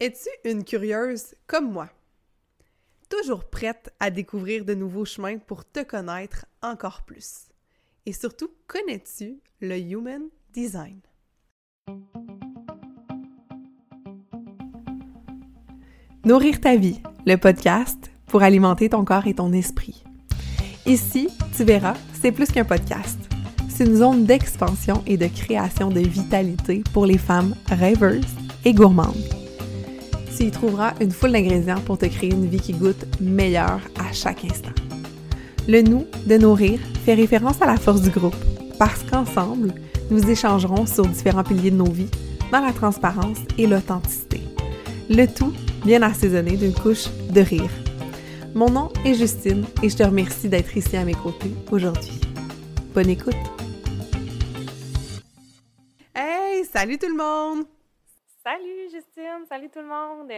[0.00, 1.88] Es-tu une curieuse comme moi?
[3.08, 7.46] Toujours prête à découvrir de nouveaux chemins pour te connaître encore plus?
[8.06, 10.22] Et surtout, connais-tu le Human
[10.54, 11.00] Design?
[16.24, 20.04] Nourrir ta vie, le podcast pour alimenter ton corps et ton esprit.
[20.86, 23.18] Ici, tu verras, c'est plus qu'un podcast.
[23.68, 29.47] C'est une zone d'expansion et de création de vitalité pour les femmes rêveuses et gourmandes
[30.38, 34.12] tu y trouveras une foule d'ingrédients pour te créer une vie qui goûte meilleure à
[34.12, 34.70] chaque instant.
[35.66, 38.36] Le nous de nourrir fait référence à la force du groupe,
[38.78, 39.74] parce qu'ensemble,
[40.10, 42.10] nous échangerons sur différents piliers de nos vies,
[42.52, 44.40] dans la transparence et l'authenticité.
[45.10, 45.52] Le tout
[45.84, 47.70] bien assaisonné d'une couche de rire.
[48.54, 52.20] Mon nom est Justine et je te remercie d'être ici à mes côtés aujourd'hui.
[52.94, 53.34] Bonne écoute!
[56.14, 57.77] Hey, salut tout le monde!
[58.48, 60.32] Salut Justine, salut tout le monde.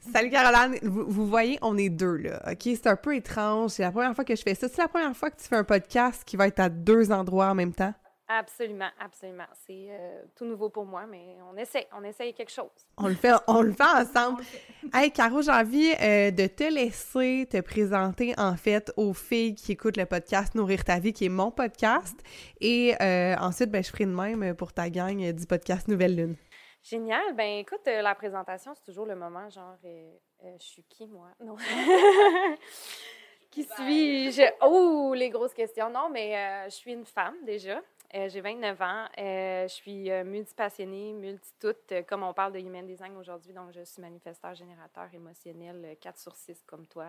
[0.12, 0.78] salut Caroline.
[0.84, 2.60] Vous, voyez, on est deux là, ok?
[2.62, 3.72] C'est un peu étrange.
[3.72, 4.68] C'est la première fois que je fais ça.
[4.68, 7.48] C'est la première fois que tu fais un podcast qui va être à deux endroits
[7.48, 7.92] en même temps?
[8.28, 9.46] Absolument, absolument.
[9.66, 12.70] C'est euh, tout nouveau pour moi, mais on essaie, on essaye quelque chose.
[12.96, 14.44] On le fait, on le fait ensemble.
[14.94, 19.72] hey, Caro, j'ai envie euh, de te laisser te présenter en fait aux filles qui
[19.72, 22.14] écoutent le podcast Nourrir ta vie, qui est mon podcast.
[22.60, 26.36] Et euh, ensuite, ben, je ferai de même pour ta gang du podcast Nouvelle Lune.
[26.82, 27.34] Génial.
[27.34, 30.10] Ben écoute, euh, la présentation, c'est toujours le moment, genre, euh,
[30.44, 31.28] euh, je suis qui, moi?
[31.40, 31.56] Non.
[33.50, 34.42] qui suis-je?
[34.62, 35.90] Oh, les grosses questions.
[35.90, 37.80] Non, mais je suis une femme déjà.
[38.14, 39.04] Euh, j'ai 29 ans.
[39.18, 43.52] Euh, je suis euh, multipassionnée, multi-toute, comme on parle de human design aujourd'hui.
[43.52, 47.06] Donc, je suis manifesteur, générateur émotionnel 4 sur 6, comme toi,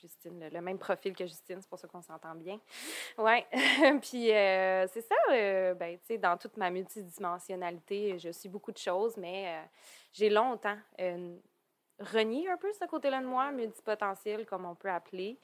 [0.00, 0.48] Justine.
[0.52, 2.60] Le, même profil que Justine, c'est pour ça qu'on s'entend bien.
[3.18, 3.42] Oui.
[4.02, 9.16] Puis, c'est ça, ben, tu sais, dans toute ma multidimensionnalité, je suis beaucoup de choses,
[9.16, 9.60] mais
[10.12, 10.78] j'ai longtemps
[11.98, 15.38] renié un peu ce côté-là de moi, multipotentiel, comme on peut appeler.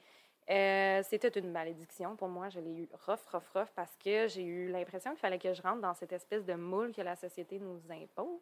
[0.49, 2.49] Euh, c'était une malédiction pour moi.
[2.49, 5.61] Je l'ai eu rough, rough, rough parce que j'ai eu l'impression qu'il fallait que je
[5.61, 8.39] rentre dans cette espèce de moule que la société nous impose.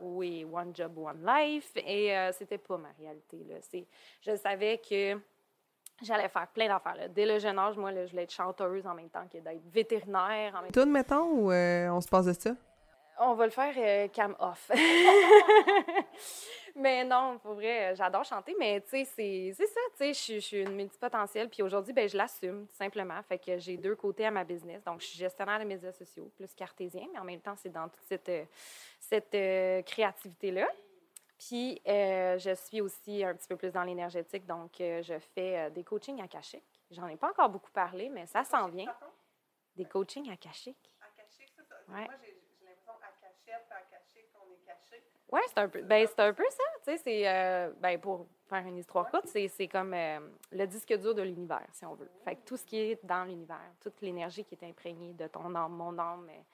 [0.00, 1.72] Oui, one job, one life.
[1.76, 3.44] Et euh, c'était pas ma réalité.
[3.48, 3.56] Là.
[4.20, 5.18] Je savais que
[6.02, 7.08] j'allais faire plein d'affaires.
[7.10, 10.54] Dès le jeune âge, moi, je voulais être chanteuse en même temps que d'être vétérinaire.
[10.56, 12.50] En même Tout, mettons, ou euh, on se passe de ça?
[13.18, 14.70] On va le faire euh, cam off.
[16.76, 20.60] mais non, pour vrai, j'adore chanter, mais tu sais, c'est ça, tu sais, je suis
[20.60, 23.20] une multipotentielle, puis aujourd'hui, ben je l'assume, tout simplement.
[23.22, 24.84] Fait que j'ai deux côtés à ma business.
[24.84, 27.88] Donc, je suis gestionnaire de médias sociaux, plus cartésien, mais en même temps, c'est dans
[27.88, 28.44] toute cette, euh,
[29.00, 30.68] cette euh, créativité-là.
[31.38, 36.22] Puis, je suis aussi un petit peu plus dans l'énergétique, donc je fais des coachings
[36.22, 36.80] akashiques.
[36.90, 38.90] J'en ai pas encore beaucoup parlé, mais ça s'en vient.
[39.76, 40.90] Des coachings akashiques.
[41.02, 41.76] Akashiques, c'est ça.
[41.88, 42.06] Ouais.
[42.06, 42.14] Moi,
[45.32, 48.78] oui, c'est un peu ben, un peu ça, tu c'est euh, ben, pour faire une
[48.78, 50.20] histoire courte, c'est comme euh,
[50.52, 52.08] le disque dur de l'univers, si on veut.
[52.24, 55.52] Fait que tout ce qui est dans l'univers, toute l'énergie qui est imprégnée de ton
[55.56, 56.24] âme, mon âme.
[56.26, 56.44] Mais...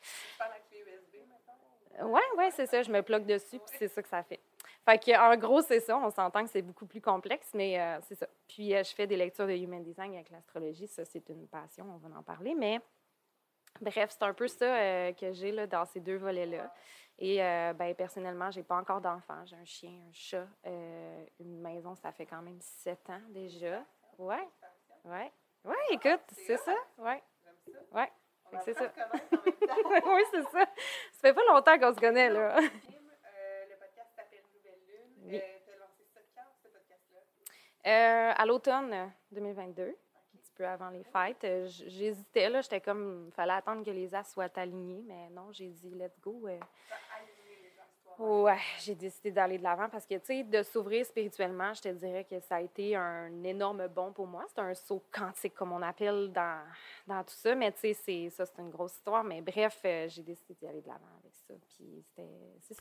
[2.03, 4.41] Oui, oui, c'est ça, je me bloque dessus, puis c'est ça que ça fait.
[4.87, 8.01] Fait que, en gros, c'est ça, on s'entend que c'est beaucoup plus complexe, mais euh,
[8.09, 8.27] c'est ça.
[8.49, 12.09] Puis je fais des lectures de Human Design avec l'astrologie, ça c'est une passion, on
[12.09, 12.81] va en parler, mais
[13.83, 16.73] bref, c'est un peu ça que j'ai là, dans ces deux volets-là.
[17.19, 19.45] Et euh, ben, personnellement, je n'ai pas encore d'enfant.
[19.45, 23.85] J'ai un chien, un chat, euh, une maison, ça fait quand même sept ans déjà.
[24.19, 24.49] Ouais.
[25.05, 25.33] Ouais.
[25.65, 26.75] Ouais, écoute, c'est ça.
[26.99, 27.23] Ouais.
[27.93, 28.11] Ouais.
[28.65, 28.93] C'est ça.
[29.33, 30.67] oui, c'est ça.
[31.13, 32.59] Ça fait pas longtemps qu'on se connaît, là.
[32.59, 35.41] Euh, le podcast s'appelle Nouvelle Lune.
[35.41, 38.35] As lancé ça quand, ce podcast-là?
[38.35, 40.12] à l'automne 2022 un
[40.55, 41.47] peu avant les fêtes.
[41.87, 45.69] J'hésitais, là, j'étais comme, il fallait attendre que les as soient alignés, mais non, j'ai
[45.69, 46.49] dit, let's go.
[48.19, 51.89] Ouais, j'ai décidé d'aller de l'avant parce que, tu sais, de s'ouvrir spirituellement, je te
[51.89, 54.45] dirais que ça a été un énorme bon pour moi.
[54.49, 56.63] C'est un saut quantique, comme on appelle dans,
[57.07, 57.55] dans tout ça.
[57.55, 59.25] Mais, tu sais, ça, c'est une grosse histoire.
[59.25, 61.55] Mais bref, euh, j'ai décidé d'y aller de l'avant avec ça.
[61.67, 62.29] Puis, c'était.
[62.61, 62.75] C'est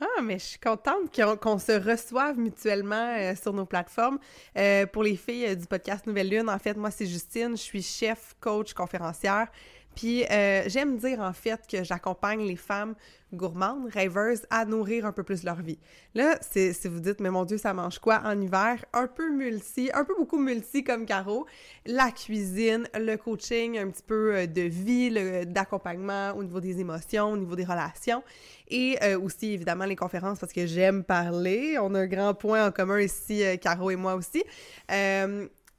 [0.00, 4.18] Ah, mais je suis contente qu'on se reçoive mutuellement euh, sur nos plateformes.
[4.56, 7.50] Euh, pour les filles du podcast Nouvelle Lune, en fait, moi, c'est Justine.
[7.52, 9.48] Je suis chef, coach, conférencière.
[9.94, 10.24] Puis
[10.66, 12.94] j'aime dire en fait que j'accompagne les femmes
[13.34, 15.78] gourmandes, rêveuses, à nourrir un peu plus leur vie.
[16.14, 18.84] Là, si vous dites, mais mon Dieu, ça mange quoi en hiver?
[18.92, 21.46] Un peu multi, un peu beaucoup multi comme Caro.
[21.86, 25.10] La cuisine, le coaching, un petit peu euh, de vie,
[25.46, 28.22] d'accompagnement au niveau des émotions, au niveau des relations.
[28.68, 31.76] Et euh, aussi, évidemment, les conférences parce que j'aime parler.
[31.80, 34.42] On a un grand point en commun ici, euh, Caro et moi aussi.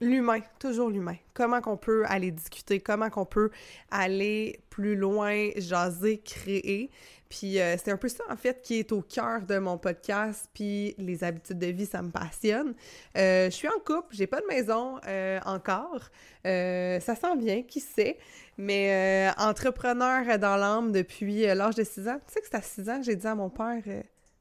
[0.01, 1.15] L'humain, toujours l'humain.
[1.33, 3.50] Comment qu'on peut aller discuter, comment qu'on peut
[3.92, 6.89] aller plus loin, jaser, créer.
[7.30, 10.50] Puis euh, c'est un peu ça, en fait, qui est au cœur de mon podcast.
[10.53, 12.75] Puis les habitudes de vie, ça me passionne.
[13.18, 16.09] Euh, je suis en couple, j'ai pas de maison euh, encore.
[16.44, 18.18] ça sent bien, qui sait?
[18.57, 22.19] Mais entrepreneur dans l'âme depuis l'âge de 6 ans.
[22.27, 23.83] Tu sais que c'est à 6 ans que j'ai dit à mon père,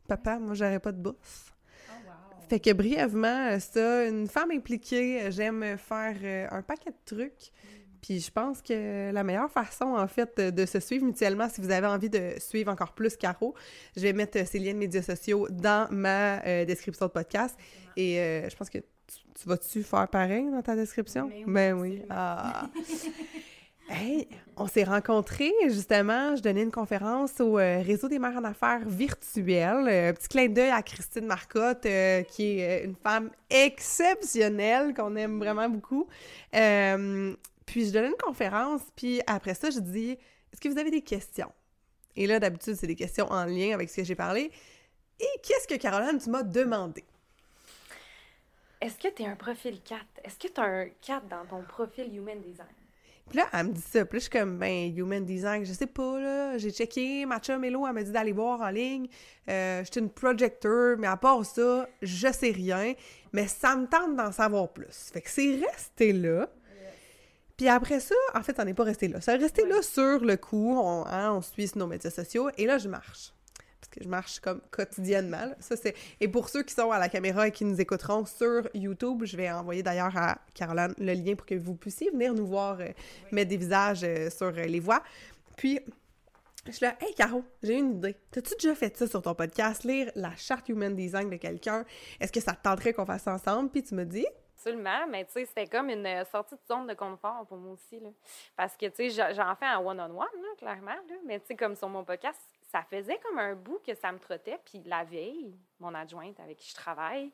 [0.06, 1.53] papa, moi, j'aurais pas de bourse.
[2.49, 7.52] Fait que brièvement, ça, une femme impliquée, j'aime faire euh, un paquet de trucs.
[8.02, 11.70] Puis je pense que la meilleure façon, en fait, de se suivre mutuellement, si vous
[11.70, 13.55] avez envie de suivre encore plus Caro,
[13.96, 17.56] je vais mettre ses liens de médias sociaux dans ma euh, description de podcast.
[17.96, 21.31] Et euh, je pense que tu, vas-tu faire pareil dans ta description?
[21.47, 22.00] Ben oui.
[22.00, 22.69] Ben ah.
[23.86, 24.26] Hey,
[24.56, 26.36] on s'est rencontrés justement.
[26.36, 29.86] Je donnais une conférence au euh, réseau des mères en affaires virtuelles.
[29.88, 35.38] Euh, petit clin d'œil à Christine Marcotte, euh, qui est une femme exceptionnelle qu'on aime
[35.38, 36.08] vraiment beaucoup.
[36.50, 40.12] puis je donnais une conférence, puis après ça, je dis
[40.52, 41.52] Est-ce que vous avez des questions?
[42.16, 44.50] Et là, d'habitude, c'est des questions en lien avec ce que j'ai parlé.
[45.20, 47.04] Et qu'est-ce que Caroline, tu m'as demandé?
[48.80, 51.62] Est-ce que tu es un profil 4 Est-ce que tu as un 4 dans ton
[51.62, 52.83] profil Human Design?
[53.29, 54.05] Puis là, elle me dit ça.
[54.05, 56.59] Puis là, je suis comme, ben, Human Design, je sais pas, là.
[56.59, 57.25] J'ai checké.
[57.26, 59.09] Ma chum Melo, elle m'a dit d'aller voir en ligne.
[59.49, 62.94] Euh, J'étais une projecteur, mais à part ça, je sais rien.
[63.32, 65.11] Mais ça me tente d'en savoir plus.
[65.12, 66.49] Fait que c'est resté là.
[67.56, 69.21] Puis après ça, en fait, ça n'est pas resté là.
[69.21, 70.76] Ça est resté là sur le coup.
[70.76, 72.50] On, hein, on suit sur nos médias sociaux.
[72.59, 73.32] Et là, je marche
[73.94, 75.55] que je marche comme quotidiennement.
[75.61, 75.94] Ça, c'est...
[76.20, 79.37] Et pour ceux qui sont à la caméra et qui nous écouteront sur YouTube, je
[79.37, 82.88] vais envoyer d'ailleurs à Caroline le lien pour que vous puissiez venir nous voir euh,
[83.31, 85.02] mettre des visages euh, sur euh, les voix.
[85.56, 85.81] Puis,
[86.67, 88.17] je suis là, hey Caro, j'ai une idée.
[88.31, 91.85] T'as-tu déjà fait ça sur ton podcast, lire la charte Human Design de quelqu'un?
[92.20, 93.70] Est-ce que ça te tenterait qu'on fasse ça ensemble?
[93.70, 94.26] Puis tu me dis,
[94.56, 98.00] Absolument, mais tu sais, c'était comme une sortie de zone de confort pour moi aussi.
[98.00, 98.08] Là.
[98.56, 101.88] Parce que, tu sais, j'en fais un one-on-one, clairement, là, mais tu sais, comme sur
[101.90, 102.40] mon podcast,
[102.75, 104.59] ça faisait comme un bout que ça me trottait.
[104.65, 107.31] Puis la veille, mon adjointe avec qui je travaille,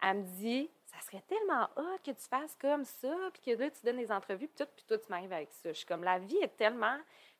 [0.00, 3.68] elle me dit Ça serait tellement hot que tu fasses comme ça, puis que là,
[3.68, 5.70] tu donnes des entrevues, puis tout, puis toi, tu m'arrives avec ça.
[5.70, 6.98] Je suis comme La vie est tellement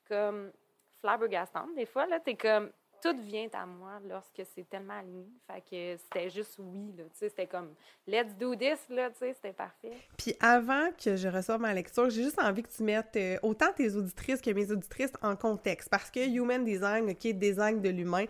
[0.09, 0.51] comme
[0.99, 1.73] flabbergastante.
[1.77, 2.73] Des fois, là, t'es comme
[3.13, 5.27] tout vient à moi lorsque c'est tellement aligné.
[5.47, 7.75] Fait que c'était juste oui, là, tu sais, c'était comme
[8.07, 9.93] «let's do this», là, tu sais, c'était parfait.
[10.17, 13.73] Puis avant que je reçoive ma lecture, j'ai juste envie que tu mettes euh, autant
[13.73, 18.27] tes auditrices que mes auditrices en contexte, parce que Human Design, OK, design de l'humain,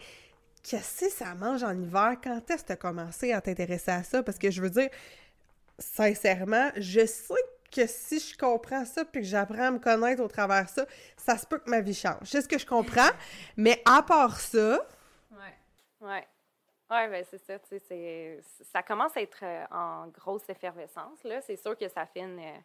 [0.63, 2.17] qu'est-ce que ça mange en hiver?
[2.23, 4.23] Quand est-ce que tu as commencé à t'intéresser à ça?
[4.23, 4.89] Parce que je veux dire,
[5.79, 7.35] sincèrement, je sais
[7.77, 10.87] que si je comprends ça puis que j'apprends à me connaître au travers ça,
[11.17, 12.25] ça se peut que ma vie change.
[12.25, 13.11] C'est ce que je comprends,
[13.57, 14.87] mais à part ça...
[15.31, 15.55] Ouais.
[16.01, 16.27] Ouais.
[16.89, 18.41] Oui, ben c'est ça, tu sais,
[18.73, 21.41] ça commence à être euh, en grosse effervescence, là.
[21.41, 22.39] C'est sûr que ça fait une...
[22.39, 22.59] Euh,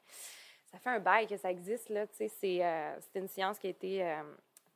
[0.71, 3.67] ça fait un bail que ça existe, là, tu sais, c'est euh, une science qui
[3.67, 4.21] a été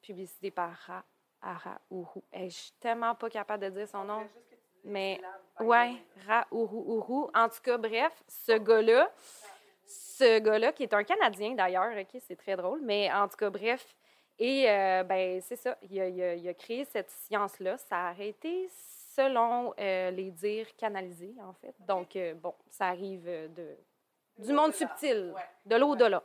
[0.02, 1.06] publicitée par Ra,
[1.42, 2.22] Ara Uru.
[2.34, 4.28] je suis tellement pas capable de dire son nom.
[4.84, 5.22] Mais,
[5.62, 5.96] ouais,
[6.28, 7.30] Ra Uru Uru.
[7.34, 9.10] En tout cas, bref, ce gars-là,
[10.18, 13.50] ce gars-là, qui est un Canadien d'ailleurs, OK, c'est très drôle, mais en tout cas,
[13.50, 13.96] bref.
[14.38, 17.78] Et euh, ben c'est ça, il a, créé cette science-là.
[17.78, 18.68] Ça a été
[19.16, 21.74] selon euh, les dires canalisés, en fait.
[21.80, 23.78] Donc, euh, bon, ça arrive de,
[24.38, 25.34] du monde subtil,
[25.66, 26.22] de l'au-delà.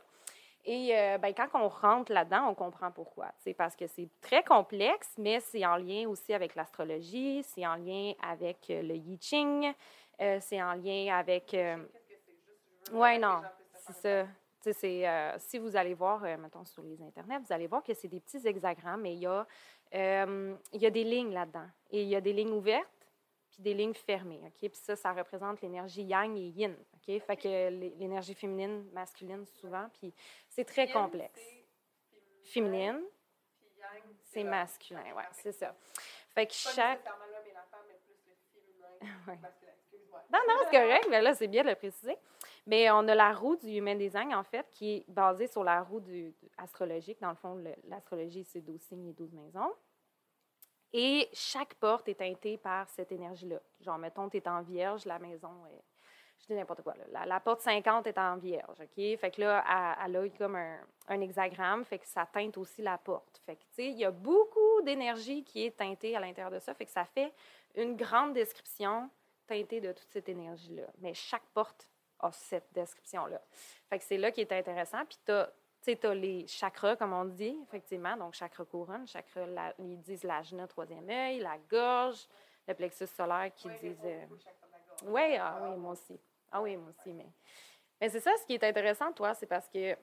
[0.63, 3.31] Et ben, quand on rentre là-dedans, on comprend pourquoi.
[3.39, 7.77] C'est parce que c'est très complexe, mais c'est en lien aussi avec l'astrologie, c'est en
[7.77, 9.73] lien avec le I Ching,
[10.19, 11.57] c'est en lien avec...
[12.93, 13.41] Oui, non
[13.81, 14.27] c'est ça.
[14.73, 17.95] C'est, euh, si vous allez voir, euh, mettons, sur les internets, vous allez voir que
[17.95, 19.47] c'est des petits hexagrammes, mais il y a,
[19.95, 21.67] euh, il y a des lignes là-dedans.
[21.89, 23.07] Et il y a des lignes ouvertes,
[23.49, 24.39] puis des lignes fermées.
[24.45, 24.59] OK?
[24.59, 26.75] Puis ça, ça représente l'énergie yang et yin.
[26.93, 27.19] OK?
[27.21, 29.89] Fait que l'énergie féminine, masculine, souvent.
[29.99, 30.13] Puis
[30.47, 31.41] c'est très complexe.
[32.43, 33.01] Féminine.
[34.25, 35.75] C'est masculin, oui, c'est ça.
[36.29, 37.03] Fait que chaque.
[40.31, 42.17] Non, non, c'est correct, mais là, c'est bien de le préciser.
[42.67, 45.81] Mais on a la roue du Human Design, en fait, qui est basée sur la
[45.81, 46.01] roue
[46.57, 47.19] astrologique.
[47.19, 49.73] Dans le fond, l'astrologie, c'est 12 signes et 12 maisons.
[50.93, 53.59] Et chaque porte est teintée par cette énergie-là.
[53.79, 55.83] Genre, mettons, tu es en vierge, la maison est.
[56.41, 56.95] Je dis n'importe quoi.
[57.11, 58.95] La, porte 50 est en vierge, OK?
[58.95, 59.63] Fait que là,
[60.03, 63.39] elle, a comme un, un, hexagramme, fait que ça teinte aussi la porte.
[63.45, 66.57] Fait que, tu sais, il y a beaucoup d'énergie qui est teintée à l'intérieur de
[66.57, 66.73] ça.
[66.73, 67.31] Fait que ça fait
[67.75, 69.07] une grande description
[69.59, 70.87] de toute cette énergie-là.
[70.99, 71.87] Mais chaque porte
[72.19, 73.41] a cette description-là.
[73.89, 75.03] Fait que c'est là qui est intéressant.
[75.05, 78.15] Puis tu as, les chakras, comme on dit, effectivement.
[78.17, 79.45] Donc, chakra couronne, chakra,
[79.79, 82.27] ils disent l'ajna, troisième œil, la gorge,
[82.67, 83.97] le plexus solaire qui disent.
[84.05, 84.25] Euh...
[85.05, 86.19] Oui, ah oui, moi aussi.
[86.51, 87.27] Ah oui, moi aussi, mais.
[87.99, 89.95] Mais c'est ça, ce qui est intéressant, toi, c'est parce que,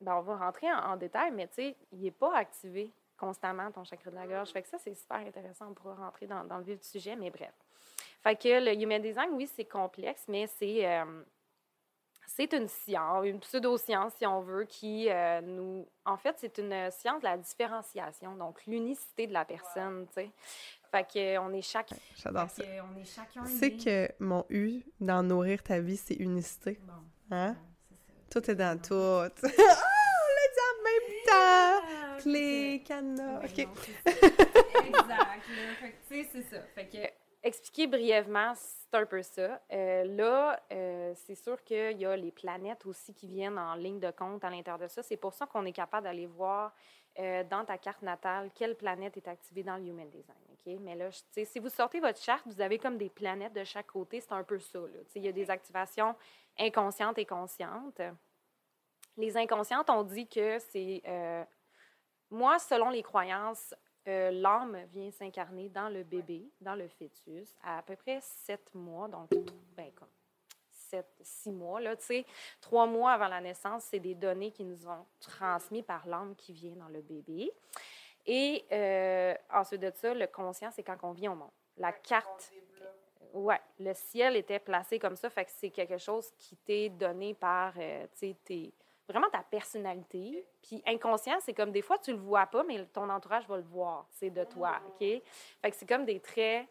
[0.00, 3.84] ben, on va rentrer en, détail, mais tu sais, il n'est pas activé constamment, ton
[3.84, 4.50] chakra de la gorge.
[4.50, 5.66] Fait que ça, c'est super intéressant.
[5.68, 7.52] On pourra rentrer dans, le vif du sujet, mais bref.
[8.22, 10.86] Fait que le Human Design, oui, c'est complexe, mais c'est.
[10.86, 11.22] Euh,
[12.26, 15.86] c'est une science, une pseudo-science, si on veut, qui euh, nous.
[16.04, 20.30] En fait, c'est une science de la différenciation, donc l'unicité de la personne, tu sais.
[20.92, 21.96] Fait qu'on est chacun.
[22.16, 22.62] J'adore ça.
[22.92, 23.44] On est chacun.
[23.44, 26.78] Tu sais que mon U dans Nourrir ta vie, c'est unicité.
[26.82, 26.92] Bon.
[27.32, 27.56] Hein?
[28.30, 28.94] tout est dans tout.
[28.94, 32.20] oh, on l'a dit en même temps!
[32.20, 33.38] Clé, cadenas.
[33.38, 33.58] OK.
[33.58, 33.76] exact.
[35.80, 36.62] Fait que, c'est ça.
[36.74, 36.98] Fait que
[37.42, 39.60] expliquer brièvement, c'est un peu ça.
[39.72, 44.00] Euh, là, euh, c'est sûr qu'il y a les planètes aussi qui viennent en ligne
[44.00, 45.02] de compte à l'intérieur de ça.
[45.02, 46.72] C'est pour ça qu'on est capable d'aller voir
[47.18, 50.36] euh, dans ta carte natale quelle planète est activée dans le Human Design.
[50.80, 54.20] Mais là, si vous sortez votre charte, vous avez comme des planètes de chaque côté.
[54.20, 54.78] C'est un peu ça.
[55.16, 56.14] Il y a des activations
[56.58, 58.00] inconscientes et conscientes.
[59.16, 61.02] Les inconscientes, on dit que c'est...
[62.30, 63.74] moi, selon les croyances,
[64.08, 68.74] euh, l'âme vient s'incarner dans le bébé, dans le fœtus, à à peu près sept
[68.74, 69.30] mois, donc
[69.76, 70.08] ben, comme
[70.90, 71.80] sept, six mois.
[71.80, 71.94] Là,
[72.60, 76.52] trois mois avant la naissance, c'est des données qui nous sont transmises par l'âme qui
[76.52, 77.52] vient dans le bébé.
[78.26, 81.50] Et euh, ensuite de ça, le conscient, c'est quand on vient au monde.
[81.76, 82.52] La carte,
[83.32, 87.34] ouais, le ciel était placé comme ça, fait que c'est quelque chose qui t'est donné
[87.34, 88.06] par, euh,
[88.44, 88.72] tes
[89.10, 90.46] vraiment ta personnalité.
[90.62, 93.62] Puis inconscient, c'est comme des fois, tu le vois pas, mais ton entourage va le
[93.62, 94.06] voir.
[94.10, 94.86] C'est de toi, ah.
[94.86, 94.98] OK?
[95.00, 96.66] Fait que c'est comme des traits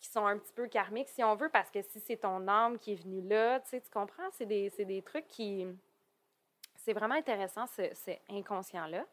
[0.00, 2.78] qui sont un petit peu karmiques, si on veut, parce que si c'est ton âme
[2.78, 4.28] qui est venue là, tu sais, tu comprends?
[4.32, 5.66] C'est des, des, trucs qui...
[6.76, 7.82] C'est vraiment intéressant, ce,
[8.30, 9.04] inconscient-là.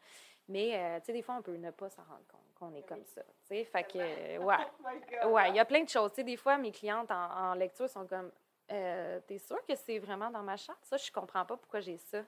[0.48, 2.86] Mais, euh, tu sais, des fois, on peut ne pas s'en rendre compte qu'on est
[2.86, 3.64] comme ça, tu sais.
[3.64, 3.98] Fait que,
[4.38, 4.54] ouais.
[5.24, 6.12] Oh ouais, il y a plein de choses.
[6.12, 8.30] Tu sais, des fois, mes clientes en lecture sont comme
[8.72, 10.78] euh, T'es sûr que c'est vraiment dans ma charte?
[10.82, 12.22] Ça, je comprends pas pourquoi j'ai ça.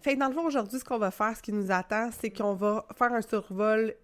[0.00, 2.30] Fait que dans le fond, aujourd'hui, ce qu'on va faire, ce qui nous attend, c'est
[2.30, 3.94] qu'on va faire un survol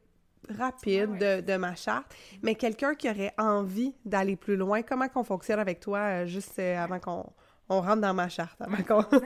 [0.49, 5.59] rapide de, ma charte, mais quelqu'un qui aurait envie d'aller plus loin, comment qu'on fonctionne
[5.59, 7.33] avec toi euh, juste euh, avant qu'on
[7.69, 9.05] on rentre dans ma charte, avant qu'on...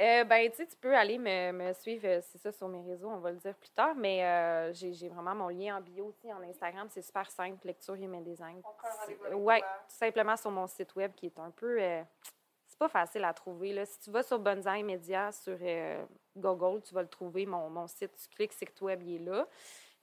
[0.00, 3.10] Euh, ben, tu tu peux aller me, me suivre, euh, c'est ça, sur mes réseaux,
[3.10, 6.32] on va le dire plus tard, mais euh, j'ai vraiment mon lien en bio aussi
[6.32, 6.88] en Instagram.
[6.90, 8.62] C'est super simple, Lecture Human Design.
[9.34, 11.78] Oui, tout simplement sur mon site web qui est un peu.
[12.66, 13.74] c'est pas facile à trouver.
[13.74, 13.84] Là.
[13.84, 15.58] Si tu vas sur Bonsaï Media sur
[16.36, 17.44] Google, tu vas le trouver.
[17.44, 19.46] Mon, mon site, tu cliques, site web, il est là.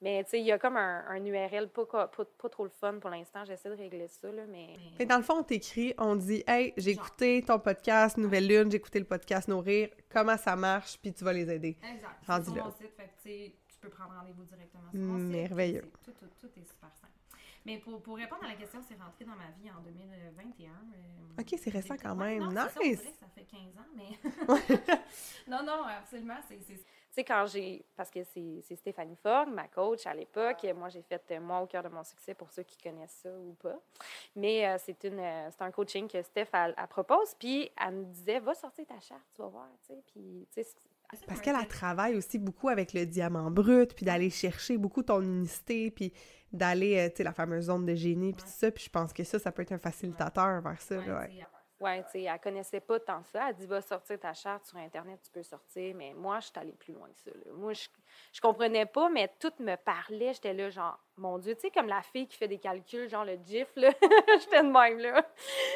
[0.02, 3.00] Mais tu sais, il y a comme un, un URL pas, pas, trop le fun
[3.00, 3.44] pour l'instant.
[3.44, 5.06] J'essaie de régler ça, là, mais...
[5.06, 8.78] Dans le fond, on t'écrit, on dit «Hey, j'ai écouté ton podcast Nouvelle Lune, j'ai
[8.78, 12.16] écouté le podcast Nourrir, comment ça marche, puis tu vas les aider.» Exact.
[12.22, 15.28] C'est sur mon site, fait que tu peux prendre rendez-vous directement sur mon site.
[15.28, 15.92] Merveilleux.
[16.04, 17.14] Tout, tout, tout, est super simple.
[17.66, 20.70] Mais pour, pour, répondre à la question, c'est rentré dans ma vie en 2021.
[20.70, 22.40] Euh, OK, c'est récent quand même.
[22.54, 23.02] Non, nice!
[23.02, 24.18] Ça, ça fait 15 ans, mais...
[25.52, 26.58] non, non, absolument, c'est
[27.12, 27.84] sais, quand j'ai.
[27.96, 30.66] Parce que c'est Stéphanie Fogg, ma coach à l'époque.
[30.76, 33.30] Moi, j'ai fait euh, Moi au cœur de mon succès pour ceux qui connaissent ça
[33.30, 33.80] ou pas.
[34.36, 37.34] Mais euh, c'est une euh, c'est un coaching que Steph, elle, propose.
[37.40, 39.68] Puis elle me disait Va sortir ta charte, tu vas voir.
[39.88, 40.70] Tu sais, puis, tu sais,
[41.28, 45.90] parce qu'elle travaille aussi beaucoup avec le diamant brut, puis d'aller chercher beaucoup ton unicité,
[45.90, 46.14] puis
[46.54, 48.70] d'aller, tu sais, la fameuse zone de génie, puis tout ça.
[48.70, 50.98] Puis je pense que ça, ça peut être un facilitateur vers ça.
[51.00, 51.46] ouais.
[51.82, 53.50] Oui, tu sais, elle connaissait pas tant ça.
[53.50, 55.96] Elle dit, va sortir ta charte sur Internet, tu peux sortir.
[55.96, 57.32] Mais moi, je suis allée plus loin que ça.
[57.54, 57.88] Moi, je,
[58.34, 60.34] je comprenais pas, mais tout me parlait.
[60.34, 63.24] J'étais là, genre, mon Dieu, tu sais, comme la fille qui fait des calculs, genre
[63.24, 63.92] le GIF, là.
[64.42, 65.26] J'étais de même, là.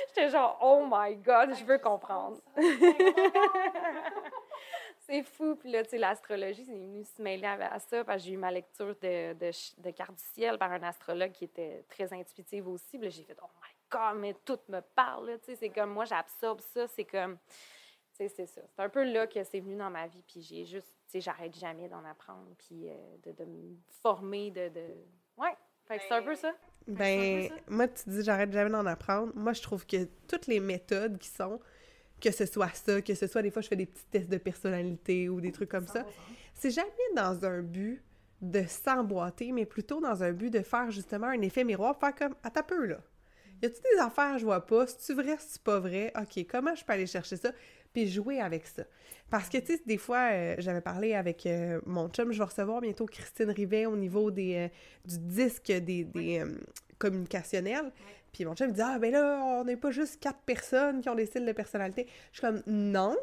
[0.10, 2.38] J'étais genre, oh my God, je veux comprendre.
[5.14, 5.56] c'est fou.
[5.56, 8.04] Puis là, tu sais, l'astrologie, c'est venu se mêler à ça.
[8.04, 9.52] Parce que j'ai eu ma lecture de, de,
[9.82, 12.98] de du ciel par un astrologue qui était très intuitive aussi.
[12.98, 13.74] Puis j'ai fait, oh my
[14.16, 15.38] mais tout me parle.
[15.44, 16.88] C'est comme moi, j'absorbe ça.
[16.88, 17.38] C'est comme.
[18.12, 18.44] C'est ça.
[18.46, 20.24] C'est un peu là que c'est venu dans ma vie.
[20.28, 20.96] Puis j'ai juste.
[21.14, 22.50] J'arrête jamais d'en apprendre.
[22.58, 22.94] Puis euh,
[23.24, 24.50] de, de, me former.
[24.50, 24.88] De, de...
[25.38, 25.56] Ouais.
[25.86, 26.52] Fait que c'est un peu ça.
[26.88, 29.32] Ben, moi, tu dis j'arrête jamais d'en apprendre.
[29.36, 31.60] Moi, je trouve que toutes les méthodes qui sont,
[32.24, 34.38] que ce soit ça, que ce soit des fois, je fais des petits tests de
[34.38, 36.06] personnalité ou des trucs comme ça,
[36.54, 38.02] c'est jamais dans un but
[38.42, 42.36] de s'emboîter, mais plutôt dans un but de faire justement un effet miroir, faire comme,
[42.44, 43.00] à ta peu là
[43.64, 44.86] y a-tu des affaires je vois pas?
[44.88, 46.12] C'est-tu vrai, c'est pas vrai?
[46.20, 47.52] OK, comment je peux aller chercher ça?
[47.94, 48.84] Puis jouer avec ça.
[49.30, 52.44] Parce que, tu sais, des fois, euh, j'avais parlé avec euh, mon chum, je vais
[52.44, 54.68] recevoir bientôt Christine Rivet au niveau des, euh,
[55.06, 56.44] du disque des, des
[56.98, 57.92] communicationnels.
[58.34, 61.10] Puis mon chum me dit Ah, ben là, on n'est pas juste quatre personnes qui
[61.10, 62.08] ont des styles de personnalité.
[62.32, 63.16] Je suis comme Non,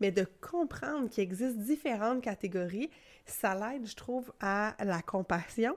[0.00, 2.90] mais de comprendre qu'il existe différentes catégories,
[3.24, 5.76] ça l'aide, je trouve, à la compassion,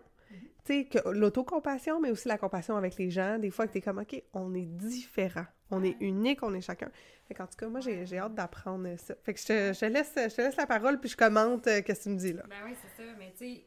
[0.65, 3.37] Tu sais, que l'autocompassion, mais aussi la compassion avec les gens.
[3.39, 5.45] Des fois, que t'es comme, OK, on est différents.
[5.71, 6.91] On est unique, on est chacun.
[7.27, 9.13] Fait qu'en tout cas, moi, j'ai hâte d'apprendre ça.
[9.23, 11.67] Fait que je te, je te laisse, je te laisse la parole, puis je commente
[11.67, 12.43] euh, qu'est-ce que tu me dis, là.
[12.49, 13.09] Ben oui, c'est ça.
[13.19, 13.65] Mais tu sais,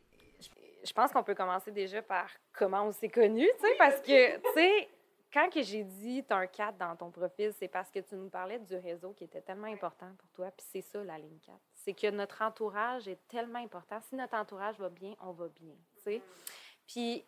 [0.85, 4.37] Je pense qu'on peut commencer déjà par comment on s'est connus, tu sais, parce que,
[4.37, 4.89] tu sais,
[5.33, 8.29] quand que j'ai dit t'as un 4 dans ton profil, c'est parce que tu nous
[8.29, 11.57] parlais du réseau qui était tellement important pour toi, puis c'est ça la ligne 4.
[11.75, 14.01] C'est que notre entourage est tellement important.
[14.03, 16.23] Si notre entourage va bien, on va bien, tu sais.
[16.87, 17.25] Puis,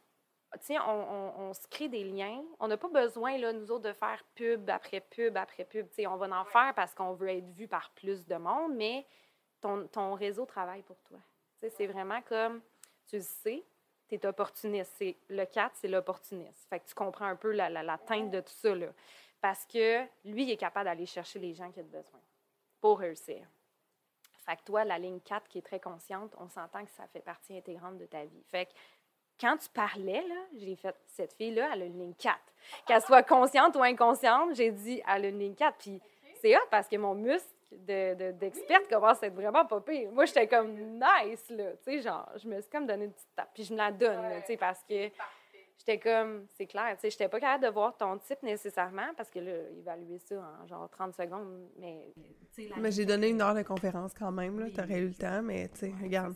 [0.53, 0.83] tu sais, on,
[1.13, 2.45] on- on se crée des liens.
[2.61, 5.89] On n'a pas besoin, là, nous autres, de faire pub après pub après pub.
[5.89, 8.75] Tu sais, on va en faire parce qu'on veut être vu par plus de monde,
[8.75, 9.07] mais
[9.61, 11.19] ton, ton réseau travaille pour toi.
[11.61, 12.61] Tu c'est vraiment comme,
[13.07, 13.65] tu le sais,
[14.19, 14.93] tu es opportuniste.
[14.97, 16.67] C'est, le 4, c'est l'opportuniste.
[16.69, 18.89] Fait que tu comprends un peu la, la, la teinte de tout ça, là.
[19.41, 22.21] Parce que lui, il est capable d'aller chercher les gens qui ont besoin
[22.81, 23.47] pour réussir.
[24.45, 27.21] Fait que toi, la ligne 4 qui est très consciente, on s'entend que ça fait
[27.21, 28.43] partie intégrante de ta vie.
[28.51, 28.73] Fait que
[29.41, 32.39] quand tu parlais, là, j'ai fait, cette fille-là, elle a une ligne 4.
[32.87, 35.77] Qu'elle soit consciente ou inconsciente, j'ai dit, elle a une ligne 4.
[35.79, 36.01] Puis
[36.41, 40.11] c'est hot parce que mon muscle de- de- d'experte commence à être vraiment pas pire.
[40.13, 41.73] Moi, j'étais comme nice, là.
[41.73, 43.51] Tu sais, genre, je me suis comme donné une petite tape.
[43.55, 45.09] Puis je me la donne, là, tu sais, parce que
[45.79, 49.31] j'étais comme, c'est clair, tu sais, j'étais pas capable de voir ton type nécessairement parce
[49.31, 52.13] que là, évaluer ça en genre 30 secondes, mais
[52.55, 54.67] tu sais, la Mais j'ai donné une heure de conférence quand même, là.
[54.75, 56.35] T'aurais eu le temps, mais tu sais, Ouais, regarde,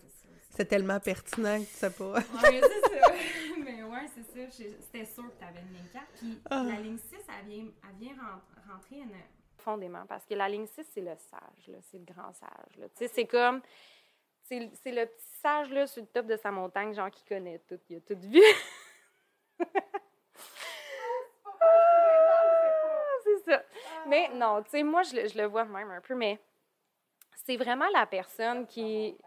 [0.50, 2.14] c'est tellement pertinent que tu sais pas.
[2.14, 2.20] Ouais,
[2.60, 3.12] c'est ça.
[3.64, 4.50] mais ouais, c'est ça.
[4.50, 6.04] C'était sûr que tu avais une ligne 4.
[6.18, 6.64] Puis Ah.
[6.66, 9.10] la ligne 6, elle vient, elle vient ren- rentrer une.
[9.68, 12.78] Profondément parce que la ligne 6, c'est le sage, c'est le grand sage.
[12.94, 13.60] c'est comme.
[14.42, 17.78] C'est le petit sage là, sur le top de sa montagne, genre qui connaît tout,
[17.90, 18.40] il a tout vu.
[23.24, 23.62] c'est ça.
[24.06, 26.38] Mais non, tu sais, moi, je, le- je le vois même un peu, mais
[27.44, 29.18] c'est vraiment la personne qui.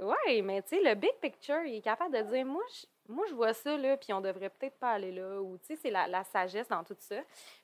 [0.00, 3.24] Oui, mais tu sais, le big picture, il est capable de dire moi, je, moi,
[3.28, 5.40] je vois ça, là, puis on devrait peut-être pas aller là.
[5.40, 7.16] Ou, tu sais, c'est la, la sagesse dans tout ça.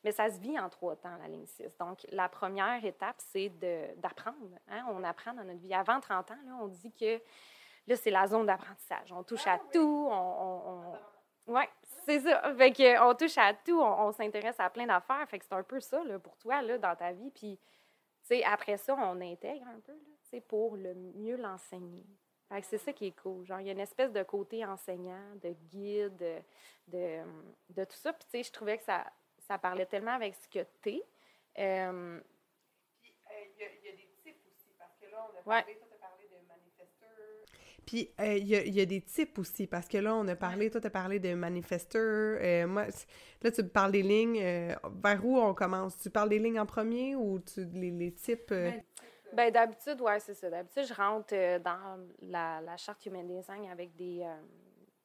[0.05, 1.77] Mais ça se vit en trois temps, la ligne 6.
[1.79, 3.49] Donc, la première étape, c'est
[3.97, 4.37] d'apprendre.
[4.69, 4.85] hein.
[4.91, 5.75] On apprend dans notre vie.
[5.75, 7.21] Avant 30 ans, là, on dit que
[7.87, 9.13] là, c'est la zone d'apprentissage.
[9.13, 10.09] On touche à tout.
[10.11, 10.99] On, on- on-
[11.55, 11.69] Ouais,
[12.05, 12.55] c'est ça.
[12.57, 13.81] Fait que, on touche à tout.
[13.81, 15.27] On, s'intéresse à plein d'affaires.
[15.29, 17.31] Fait que c'est un peu ça, là, pour toi, là, dans ta vie.
[17.31, 17.65] Puis, tu
[18.37, 22.05] sais, après ça, on intègre un peu, là, pour le mieux l'enseigner.
[22.49, 23.45] Fait que c'est ça qui est cool.
[23.45, 26.37] Genre, il y a une espèce de côté enseignant, de guide, de,
[26.89, 27.19] de,
[27.71, 28.13] de tout ça.
[28.13, 29.05] Puis, tu sais, je trouvais que ça,
[29.47, 31.03] ça parlait tellement avec ce que t'es.
[31.59, 32.21] Euh,
[33.05, 35.63] Il y, a des types aussi, parce que là, on a Ouais.
[35.65, 37.09] toi, t'as parlé de manifesteur.
[37.87, 40.27] Puis, euh, il y, a, il y a des types aussi, parce que là, on
[40.29, 42.39] a parlé, toi, t'as parlé de manifesteur.
[42.41, 42.87] euh, moi,
[43.43, 44.41] là, tu parles des lignes.
[44.43, 45.99] euh, vers où on commence?
[45.99, 48.53] Tu parles des lignes en premier ou tu, les, les types?
[48.53, 48.83] euh, Ben,
[49.33, 50.49] Ben, d'habitude, ouais, c'est ça.
[50.51, 54.41] D'habitude, je rentre euh, dans la, la charte Human Design avec des, euh,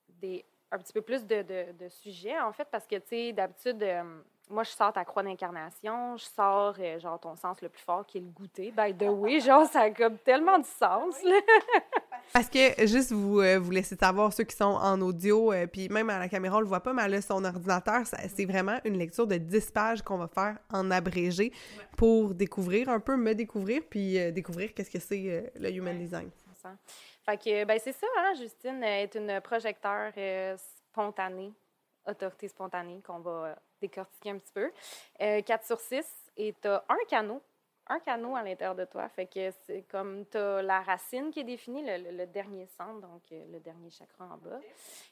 [0.07, 3.33] des un petit peu plus de, de, de sujets, en fait, parce que, tu sais,
[3.33, 4.21] d'habitude, euh,
[4.53, 8.05] moi, je sors ta croix d'incarnation, je sors, euh, genre, ton sens le plus fort,
[8.05, 8.71] qui est le goûter.
[8.71, 11.35] By the way, genre, ça a comme tellement de sens, là.
[12.31, 15.89] Parce que, juste vous, euh, vous laisser savoir, ceux qui sont en audio, euh, puis
[15.89, 18.97] même à la caméra, on le voit pas, mais là, son ordinateur, c'est vraiment une
[18.97, 21.85] lecture de 10 pages qu'on va faire en abrégé Ouais.
[21.97, 25.95] pour découvrir un peu, me découvrir, puis euh, découvrir qu'est-ce que c'est euh, le Human
[25.95, 26.03] Ouais.
[26.03, 26.29] Design.
[26.61, 26.75] Ça sent.
[27.25, 30.55] Fait que, ben, c'est ça, hein, Justine est une projecteur euh,
[30.91, 31.53] spontanée,
[32.07, 33.55] autorité spontanée, qu'on va euh,
[33.87, 34.71] décortiquer un petit peu.
[35.21, 36.05] Euh, 4 sur 6,
[36.37, 37.41] et tu as un canot,
[37.87, 39.07] un canot à l'intérieur de toi.
[39.09, 42.65] Fait que c'est comme tu as la racine qui est définie, le, le- le dernier
[42.77, 44.59] centre, donc euh, le dernier chakra en bas.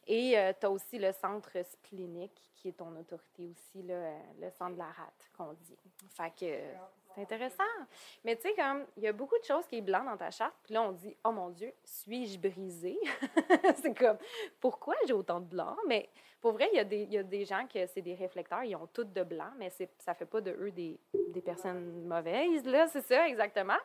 [0.07, 4.49] Et tu as aussi le centre splénique, qui est ton autorité aussi, là, euh, le
[4.51, 5.75] centre de la rate, qu'on dit.
[6.15, 6.73] Fait que euh,
[7.15, 7.63] c'est intéressant.
[8.23, 10.29] Mais tu sais, comme, il y a beaucoup de choses qui est blanc dans ta
[10.31, 12.99] charte, puis là, on dit, oh mon Dieu, suis-je brisée?
[13.81, 14.17] c'est comme,
[14.59, 15.75] pourquoi j'ai autant de blanc?
[15.87, 16.07] Mais
[16.41, 18.63] pour vrai, il y, a des- il y a des gens que c'est des réflecteurs,
[18.63, 20.99] ils ont toutes de blanc, mais ça fait pas de eux des,
[21.29, 23.77] des personnes mauvaises, là, c'est ça, exactement.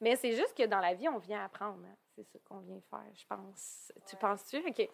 [0.00, 1.78] Mais c'est juste que dans la vie, on vient apprendre.
[1.86, 1.96] hein.
[2.14, 3.92] C'est ça qu'on vient faire, je pense.
[4.06, 4.58] Tu penses-tu?
[4.58, 4.88] OK.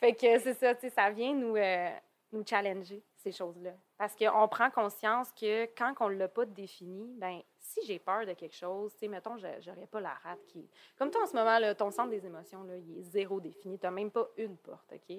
[0.00, 1.90] Fait que c'est ça, tu sais, ça vient nous, euh,
[2.32, 3.72] nous challenger, ces choses-là.
[3.96, 8.26] Parce qu'on prend conscience que quand on ne l'a pas défini, ben si j'ai peur
[8.26, 10.68] de quelque chose, tu sais, mettons, je n'aurais pas la rate qui...
[10.98, 13.78] Comme toi, en ce moment, là, ton centre des émotions, là, il est zéro défini.
[13.78, 15.16] Tu n'as même pas une porte, OK?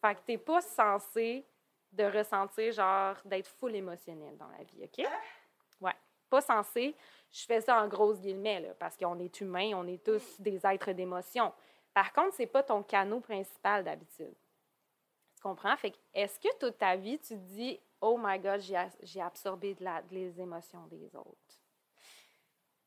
[0.00, 1.46] Fait que tu n'es pas censé
[1.92, 5.06] de ressentir, genre, d'être full émotionnel dans la vie, OK?
[5.80, 5.94] Ouais.
[6.28, 6.94] Pas censé.
[7.32, 10.64] Je fais ça en grosses guillemets, là, parce qu'on est humain, on est tous des
[10.64, 11.52] êtres d'émotion.
[11.92, 14.34] Par contre, c'est pas ton canot principal d'habitude.
[15.36, 15.76] Tu comprends?
[15.76, 19.74] Fait que, est-ce que toute ta vie, tu te dis, oh my God, j'ai, absorbé
[19.74, 21.59] de la, de les émotions des autres?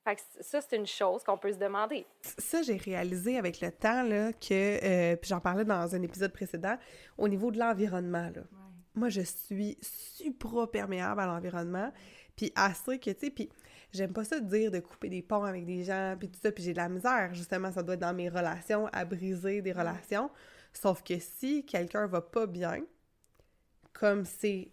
[0.03, 2.05] Fait que ça, c'est une chose qu'on peut se demander.
[2.37, 6.33] Ça, j'ai réalisé avec le temps, là, que, euh, puis j'en parlais dans un épisode
[6.33, 6.77] précédent,
[7.17, 8.41] au niveau de l'environnement, là.
[8.95, 11.91] Moi, je suis supra perméable à l'environnement,
[12.35, 13.49] puis assez que, tu sais, puis
[13.91, 16.51] j'aime pas ça de dire de couper des ponts avec des gens, puis tout ça,
[16.51, 19.71] puis j'ai de la misère, justement, ça doit être dans mes relations, à briser des
[19.71, 20.29] relations.
[20.73, 22.81] Sauf que si quelqu'un va pas bien,
[23.93, 24.69] comme c'est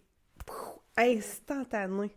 [0.97, 2.15] instantané,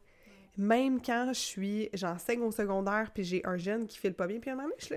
[0.56, 4.40] même quand je suis, j'enseigne au secondaire, puis j'ai un jeune qui file pas bien,
[4.40, 4.94] puis un moment donné, je,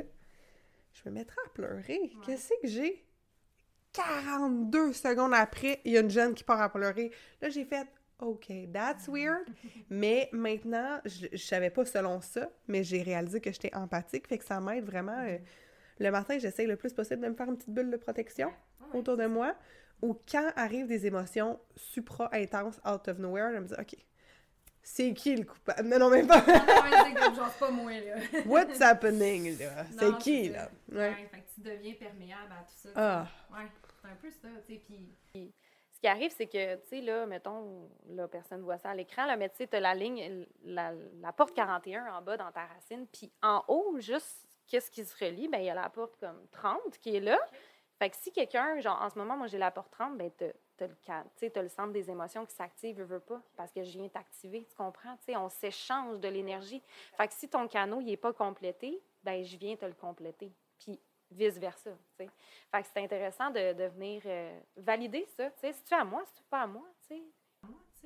[0.93, 2.11] je me mettrai à pleurer.
[2.25, 3.03] Qu'est-ce que j'ai?
[3.93, 7.11] 42 secondes après, il y a une jeune qui part à pleurer.
[7.41, 7.87] Là, j'ai fait
[8.19, 9.47] OK, that's weird.
[9.89, 14.37] mais maintenant, je, je, savais pas selon ça, mais j'ai réalisé que j'étais empathique, fait
[14.37, 15.19] que ça m'aide vraiment.
[15.19, 15.37] Euh,
[15.99, 18.51] le matin, j'essaye le plus possible de me faire une petite bulle de protection
[18.93, 19.55] autour de moi.
[20.01, 23.95] Ou quand arrivent des émotions supra intenses out of nowhere, je me dis OK,
[24.89, 25.85] c'est qui le coupable?
[25.85, 26.39] Non, non, même pas.
[26.39, 28.15] non, genre pas moi, là.
[28.45, 29.85] What's happening, là?
[29.99, 30.69] C'est qui, là?
[30.89, 31.27] Ouais.
[31.29, 32.89] fait que tu deviens perméable à tout ça.
[32.95, 33.27] Ah.
[33.51, 33.67] Ouais,
[34.01, 34.81] c'est un peu ça, tu sais,
[35.33, 35.53] puis...
[35.93, 38.95] Ce qui arrive, c'est que, tu sais, là, mettons, là, personne ne voit ça à
[38.95, 42.37] l'écran, là, mais tu sais, tu as la ligne, la, la, porte 41 en bas
[42.37, 45.49] dans ta racine, puis en haut, juste, qu'est-ce qui se relie?
[45.49, 47.37] Bien, il y a la porte comme 30 qui est là.
[47.99, 50.31] Fait que si quelqu'un, genre, en ce moment, moi, j'ai la porte 30, ben,
[50.85, 54.65] le, as le centre des émotions qui s'active, veux, pas, parce que je viens t'activer,
[54.69, 55.17] tu comprends?
[55.35, 56.81] on s'échange de l'énergie.
[57.15, 60.51] Fait que si ton canot, il est pas complété, ben je viens te le compléter.
[60.79, 60.99] Puis
[61.31, 62.29] vice-versa, tu.
[62.71, 66.23] Fait que c'est intéressant de, de venir euh, valider ça, tu tu fais à moi,
[66.25, 67.15] si tu fais pas à moi, tu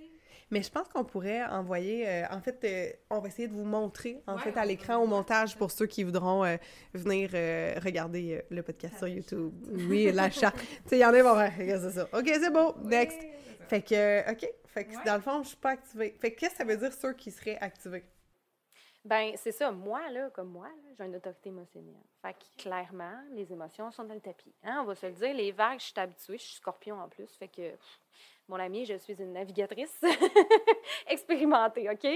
[0.02, 0.12] sais.
[0.52, 3.64] Mais je pense qu'on pourrait envoyer, euh, en fait, euh, on va essayer de vous
[3.64, 6.58] montrer, en fait, à l'écran au montage pour ceux qui voudront euh,
[6.94, 7.30] venir
[7.82, 9.54] regarder le podcast sur YouTube.
[9.90, 10.52] Oui, l'achat.
[10.52, 12.08] tu sais, il y en a qui vont faire, c'est ça.
[12.12, 13.18] OK, c'est beau, next.
[13.70, 16.18] Fait que, OK, fait que dans le fond, je suis pas activée.
[16.20, 18.04] Fait que qu'est-ce que ça veut dire ceux qui seraient activés?
[19.04, 19.72] Ben c'est ça.
[19.72, 21.96] Moi, là, comme moi, j'ai une autorité émotionnelle.
[22.22, 24.54] Fait que clairement, les émotions sont dans le tapis.
[24.64, 24.80] Hein?
[24.82, 27.28] On va se le dire, les vagues, je suis habituée, je suis scorpion en plus.
[27.38, 27.72] Fait que
[28.52, 30.02] mon ami, je suis une navigatrice
[31.08, 32.08] expérimentée, OK?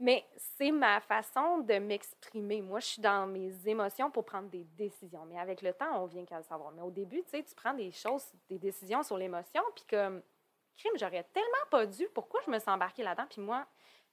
[0.00, 2.60] Mais c'est ma façon de m'exprimer.
[2.60, 5.24] Moi, je suis dans mes émotions pour prendre des décisions.
[5.26, 6.72] Mais avec le temps, on vient qu'à le savoir.
[6.72, 10.20] Mais au début, tu sais, tu prends des choses, des décisions sur l'émotion, puis comme,
[10.76, 12.08] crime, j'aurais tellement pas dû.
[12.12, 13.26] Pourquoi je me suis embarquée là-dedans?
[13.30, 13.64] Puis moi,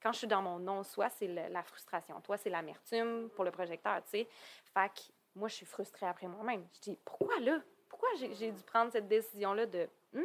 [0.04, 2.22] quand je suis dans mon non-soi, c'est la frustration.
[2.22, 4.28] Toi, c'est l'amertume pour le projecteur, tu sais.
[4.74, 5.02] Fait que
[5.36, 6.68] moi, je suis frustrée après moi-même.
[6.76, 7.60] Je dis, pourquoi là?
[7.90, 9.90] Pourquoi j'ai dû prendre cette décision-là de...
[10.14, 10.22] Hmm?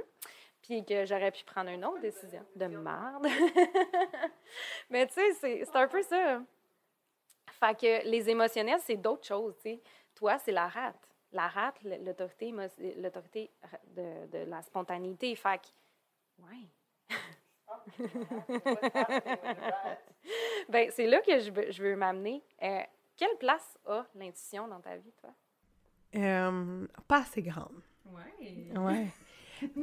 [0.65, 3.27] Puis que j'aurais pu prendre une autre décision de merde.
[4.91, 5.33] Mais tu sais,
[5.65, 6.41] c'est un peu ça.
[7.51, 9.83] Fait que les émotionnels, c'est d'autres choses, tu sais.
[10.15, 11.09] Toi, c'est la rate.
[11.33, 12.55] La rate, l'autorité
[12.97, 13.51] l'autorité
[13.89, 15.35] de, de, la spontanéité.
[15.35, 15.67] Fait que,
[16.45, 16.69] ouais.
[20.69, 22.43] ben, c'est là que je veux, je veux m'amener.
[22.63, 22.81] Euh,
[23.17, 25.31] quelle place a l'intuition dans ta vie, toi?
[26.15, 27.83] Euh, pas assez grande.
[28.07, 28.73] Ouais.
[28.79, 29.09] Ouais.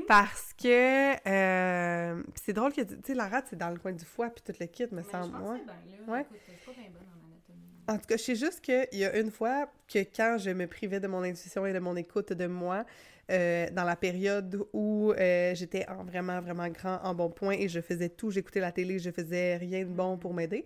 [0.08, 4.06] Parce que euh, c'est drôle que tu sais la rate c'est dans le coin du
[4.06, 5.36] foie puis tout le kit me semble.
[5.38, 5.62] Je ouais.
[5.86, 6.13] Bien, là.
[6.13, 6.22] Ouais.
[6.22, 7.62] Écoute, pas bien bonne en anatomie.
[7.88, 10.67] En tout cas, je sais juste qu'il y a une fois que quand je me
[10.67, 12.86] privais de mon intuition et de mon écoute de moi,
[13.32, 17.70] euh, dans la période où euh, j'étais en vraiment, vraiment grand, en bon point et
[17.70, 20.65] je faisais tout, j'écoutais la télé, je faisais rien de bon pour m'aider.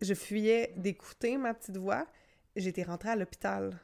[0.00, 2.06] Je fuyais d'écouter ma petite voix.
[2.54, 3.76] J'étais rentrée à l'hôpital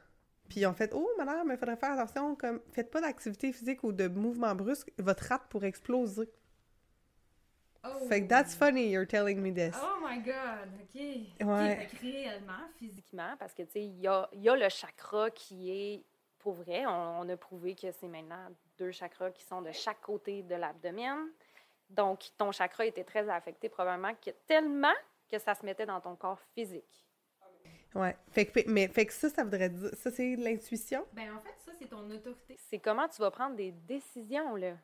[0.49, 3.91] puis en fait, oh madame, il faudrait faire attention, comme faites pas d'activité physique ou
[3.91, 6.29] de mouvement brusque, votre rate pourrait exploser.
[7.83, 8.07] Oh.
[8.07, 9.75] Fait que that's funny, you're telling me this.
[9.81, 11.47] Oh my god, ok.
[11.47, 11.87] Ouais.
[12.01, 16.03] réellement, physiquement, parce que tu sais, il y a, y a, le chakra qui est,
[16.39, 20.43] pour vrai, on, a prouvé que c'est maintenant deux chakras qui sont de chaque côté
[20.43, 21.29] de l'abdomen.
[21.89, 24.95] Donc, ton chakra était très affecté, probablement que, tellement
[25.29, 27.06] que ça se mettait dans ton corps physique.
[27.95, 28.15] Ouais.
[28.29, 29.89] Fait que, mais fait que ça, ça voudrait dire.
[29.95, 31.05] Ça, c'est l'intuition?
[31.13, 32.57] Ben, en fait, ça, c'est ton autorité.
[32.69, 34.77] C'est comment tu vas prendre des décisions, là.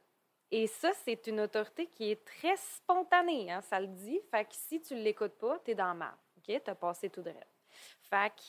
[0.51, 4.19] Et ça, c'est une autorité qui est très spontanée, hein, ça le dit.
[4.29, 6.13] Fait que si tu ne l'écoutes pas, tu es dans le mal.
[6.37, 6.61] OK?
[6.63, 7.47] Tu as passé tout de suite.
[8.09, 8.41] Fait que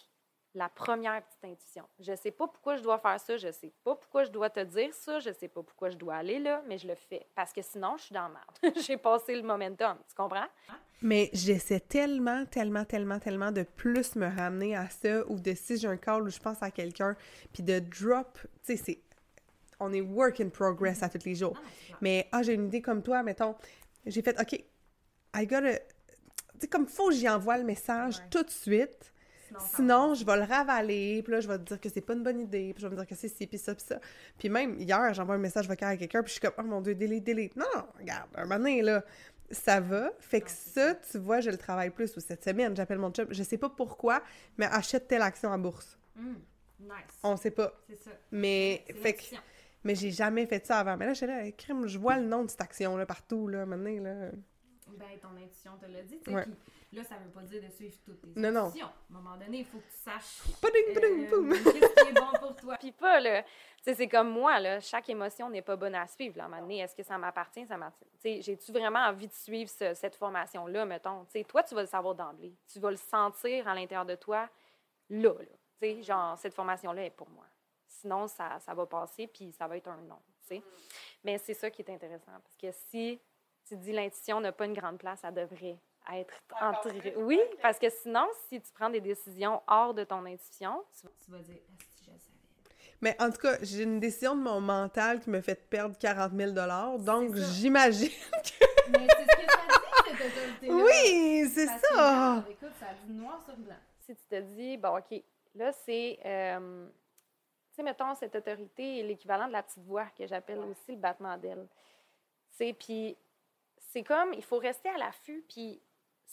[0.54, 1.84] la première petite intuition.
[1.98, 4.60] Je sais pas pourquoi je dois faire ça, je sais pas pourquoi je dois te
[4.60, 7.26] dire ça, je sais pas pourquoi je dois aller là, mais je le fais.
[7.34, 8.76] Parce que sinon, je suis dans le merde.
[8.86, 9.96] J'ai passé le momentum.
[10.08, 10.46] Tu comprends?
[11.02, 15.76] Mais j'essaie tellement, tellement, tellement, tellement de plus me ramener à ça ou de si
[15.76, 17.16] j'ai un call où je pense à quelqu'un,
[17.52, 19.00] puis de drop, tu sais, c'est.
[19.80, 21.56] On est work in progress à tous les jours.
[21.56, 23.56] Ah, mais, ah, j'ai une idée comme toi, mettons.
[24.06, 25.78] J'ai fait, OK, I gotta.
[25.78, 29.12] Tu sais, comme faut j'y envoie le message tout de suite
[29.74, 32.22] Sinon, je vais le ravaler, puis là, je vais te dire que c'est pas une
[32.22, 33.98] bonne idée, puis je vais me dire que c'est ci, puis ça, puis ça.
[34.38, 36.80] Puis même, hier, j'envoie un message vocal à quelqu'un, puis je suis comme, oh mon
[36.80, 37.56] Dieu, delete, delete.
[37.56, 39.04] Non, non, regarde, un moment donné, là,
[39.50, 40.10] ça va.
[40.18, 42.16] Fait que ça, tu vois, je le travaille plus.
[42.16, 44.22] Ou cette semaine, j'appelle mon chum, je sais pas pourquoi,
[44.58, 45.98] mais achète telle action en bourse.
[46.18, 46.36] Hum,
[46.80, 46.90] nice.
[47.22, 47.72] On sait pas.
[47.88, 48.10] C'est ça.
[48.30, 49.22] Mais, fait que,
[49.82, 50.96] mais j'ai jamais fait ça avant.
[50.96, 53.66] Mais là, je suis là, crime, je vois le nom de cette action-là partout, là,
[53.66, 54.30] maintenant, là.
[54.96, 56.36] Ben, ton intuition te l'a dit, tu sais.
[56.36, 56.46] Ouais.
[56.94, 58.66] Là, ça veut pas dire de suivre toutes tes Non, non.
[58.66, 58.87] intuitions.
[58.87, 60.70] À un moment donné, il faut que tu saches euh,
[61.72, 62.76] qu'est-ce qui est bon pour toi.
[62.78, 63.42] Puis pas, là.
[63.42, 63.48] Tu
[63.83, 64.80] sais, c'est comme moi, là.
[64.80, 66.44] Chaque émotion n'est pas bonne à suivre, là.
[66.44, 67.66] À un moment donné, est-ce que ça m'appartient?
[67.66, 68.07] Ça m'appartient.
[68.14, 71.24] Tu sais, j'ai-tu vraiment envie de suivre ce- cette formation-là, mettons?
[71.26, 72.54] Tu sais, toi, tu vas le savoir d'emblée.
[72.72, 74.48] Tu vas le sentir à l'intérieur de toi,
[75.11, 75.44] là, là.
[75.80, 77.44] Tu sais, genre, cette formation-là est pour moi.
[77.87, 80.62] Sinon, ça, ça va passer, puis ça va être un non, tu sais.
[81.24, 83.20] Mais c'est ça qui est intéressant, parce que si
[83.66, 85.78] tu dis l'intuition n'a pas une grande place, ça devrait
[86.12, 87.16] être entré- plus?
[87.16, 91.30] Oui, parce que sinon, si tu prends des décisions hors de ton intuition, tu Tu
[91.30, 92.94] vas dire, est-ce que je le savais?
[93.00, 96.32] Mais en tout cas, j'ai une décision de mon mental qui me fait perdre 40
[96.32, 96.52] 000
[96.98, 98.10] donc j'imagine.
[98.90, 100.74] Mais c'est ce que ça dit, cette autorité-là.
[100.74, 102.30] Oui, c'est que, ça!
[102.32, 103.74] regarde, écoute, ça dit noir sur blanc.
[104.00, 105.22] si tu te dis, bon, OK,
[105.54, 106.86] là, c'est, euh,
[107.70, 110.98] tu sais, mettons, cette autorité est l'équivalent de la petite voix que j'appelle aussi le
[110.98, 111.66] battement d'aile.
[112.50, 113.16] C'est, puis,
[113.78, 115.80] c'est comme, il faut rester à l'affût, puis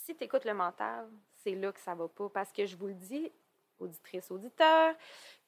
[0.06, 2.30] si tu écoutes le mental, c'est là que ça va pas.
[2.30, 3.32] Parce que je vous le dis,
[3.80, 4.96] auditrice, auditeur,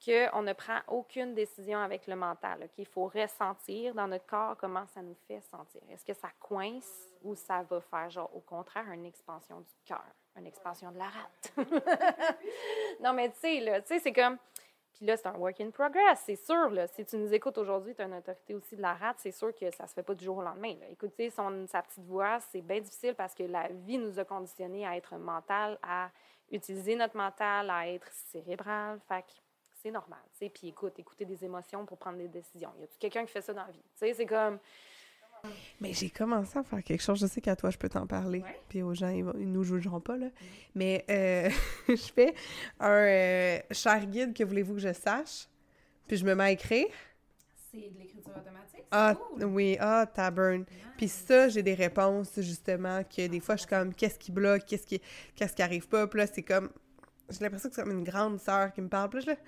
[0.03, 2.63] qu'on ne prend aucune décision avec le mental.
[2.63, 2.71] OK?
[2.77, 5.81] Il faut ressentir dans notre corps comment ça nous fait sentir.
[5.89, 10.05] Est-ce que ça coince ou ça va faire, genre, au contraire, une expansion du cœur,
[10.35, 11.53] une expansion de la rate?
[13.01, 14.37] non, mais tu sais, c'est comme.
[14.93, 16.69] Puis là, c'est un work in progress, c'est sûr.
[16.69, 19.31] Là, si tu nous écoutes aujourd'hui, tu as une autorité aussi de la rate, c'est
[19.31, 20.75] sûr que ça se fait pas du jour au lendemain.
[20.79, 20.87] Là.
[20.89, 24.85] Écouter son, sa petite voix, c'est bien difficile parce que la vie nous a conditionnés
[24.85, 26.09] à être mental, à
[26.51, 28.99] utiliser notre mental, à être cérébral.
[29.07, 29.25] Fait
[29.81, 30.19] c'est normal.
[30.39, 32.71] Puis écoute, écouter des émotions pour prendre des décisions.
[32.79, 33.83] Y a-tu quelqu'un qui fait ça dans la vie?
[33.95, 34.57] C'est comme.
[35.81, 37.19] Mais j'ai commencé à faire quelque chose.
[37.19, 38.39] Je sais qu'à toi, je peux t'en parler.
[38.39, 38.59] Ouais.
[38.69, 40.27] Puis aux gens, ils, vont- ils nous jugeront pas, là.
[40.75, 41.49] Mais euh,
[41.89, 42.33] je fais
[42.79, 45.47] un euh, cher guide que voulez-vous que je sache?
[46.07, 46.87] Puis je me mets à écrire.
[47.71, 48.75] C'est de l'écriture automatique?
[48.75, 49.43] c'est Ah, cool.
[49.45, 50.63] oui, ah, taburn.
[50.95, 51.23] Puis Nice.
[51.27, 54.85] ça, j'ai des réponses, justement, que des fois, je suis comme, qu'est-ce qui bloque, qu'est-ce
[54.85, 55.01] qui,
[55.35, 56.07] qu'est-ce qui arrive pas?
[56.07, 56.69] Puis là, c'est comme,
[57.29, 59.09] j'ai l'impression que c'est comme une grande sœur qui me parle.
[59.09, 59.41] Puis là, je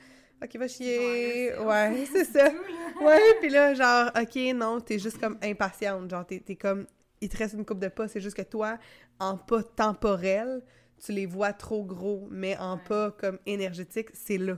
[0.43, 1.58] OK, va chier.
[1.60, 2.52] Ouais, c'est ça.
[2.52, 2.60] Là.
[3.02, 6.10] Ouais, puis là, genre, OK, non, t'es juste comme impatiente.
[6.10, 6.86] Genre, t'es, t'es comme,
[7.21, 8.08] il te reste une coupe de pas.
[8.08, 8.78] C'est juste que toi,
[9.19, 10.62] en pas temporel,
[11.04, 12.84] tu les vois trop gros, mais en Ouais.
[12.88, 14.58] pas comme énergétique, c'est là.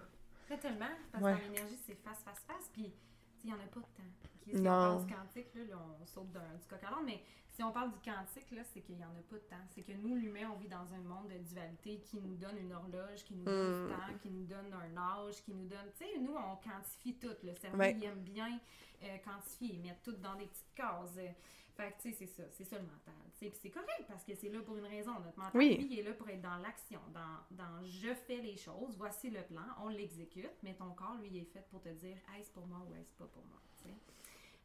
[0.50, 1.34] Pas tellement, parce Ouais.
[1.34, 2.94] que dans l'énergie, c'est face, face, face, puis
[3.44, 4.12] il n'y en a pas de temps.
[4.24, 4.98] Ok, Si Non.
[5.08, 7.20] quantique, là, là, on saute d'un, du coq à mais
[7.58, 9.66] si on parle du quantique, là, c'est qu'il n'y en a pas de temps.
[9.74, 12.72] C'est que nous, l'humain, on vit dans un monde de dualité qui nous donne une
[12.72, 15.92] horloge, qui nous donne du temps, qui nous donne un âge, qui nous donne...
[15.98, 17.34] Tu sais, nous, on quantifie tout.
[17.44, 17.96] Le cerveau, Ouais.
[17.98, 18.60] il aime bien
[19.02, 21.18] euh, quantifier, mettre tout dans des petites cases.
[21.76, 22.44] Fait que, tu sais, c'est ça.
[22.52, 23.14] C'est ça, le mental.
[23.40, 25.14] Puis c'est correct, parce que c'est là pour une raison.
[25.20, 25.78] Notre mental, Oui.
[25.78, 29.32] lui, il est là pour être dans l'action, dans, dans je fais les choses, voici
[29.32, 32.52] le plan, on l'exécute, mais ton corps, lui, il est fait pour te dire est-ce
[32.52, 33.60] pour moi ou est-ce pas pour moi.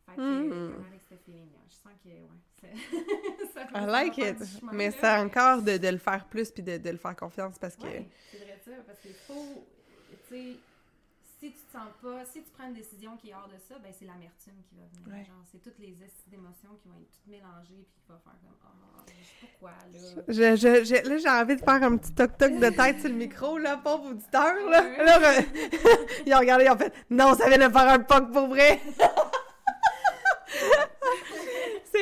[0.07, 0.53] Fait que, Mhm.
[0.53, 2.73] euh, avec ce feeling-là, je sens que, ouais,
[3.55, 4.37] ça I like it.
[4.73, 7.77] Mais c'est encore de, de le faire plus puis de, de le faire confiance parce
[7.77, 7.83] que.
[7.85, 9.65] Ouais, c'est vrai ça, parce qu'il faut,
[10.29, 10.57] tu sais,
[11.41, 13.77] si tu te sens pas, si tu prends une décision qui est hors de ça,
[13.83, 15.19] ben c'est l'amertume qui va venir.
[15.19, 15.25] Ouais.
[15.25, 18.39] Genre, c'est toutes les estis d'émotions qui vont être toutes mélangées puis qui vont faire
[18.63, 20.23] comme, ah, je sais pas quoi, là.
[20.29, 23.17] Je, je, je- là, j'ai envie de faire un petit toc-toc de tête sur le
[23.17, 24.83] micro, là, pauvre auditeur, là.
[24.83, 25.47] Re-
[26.27, 28.81] ils ont regardé, ils ont fait «Non, ça vient de faire un POC pour vrai!»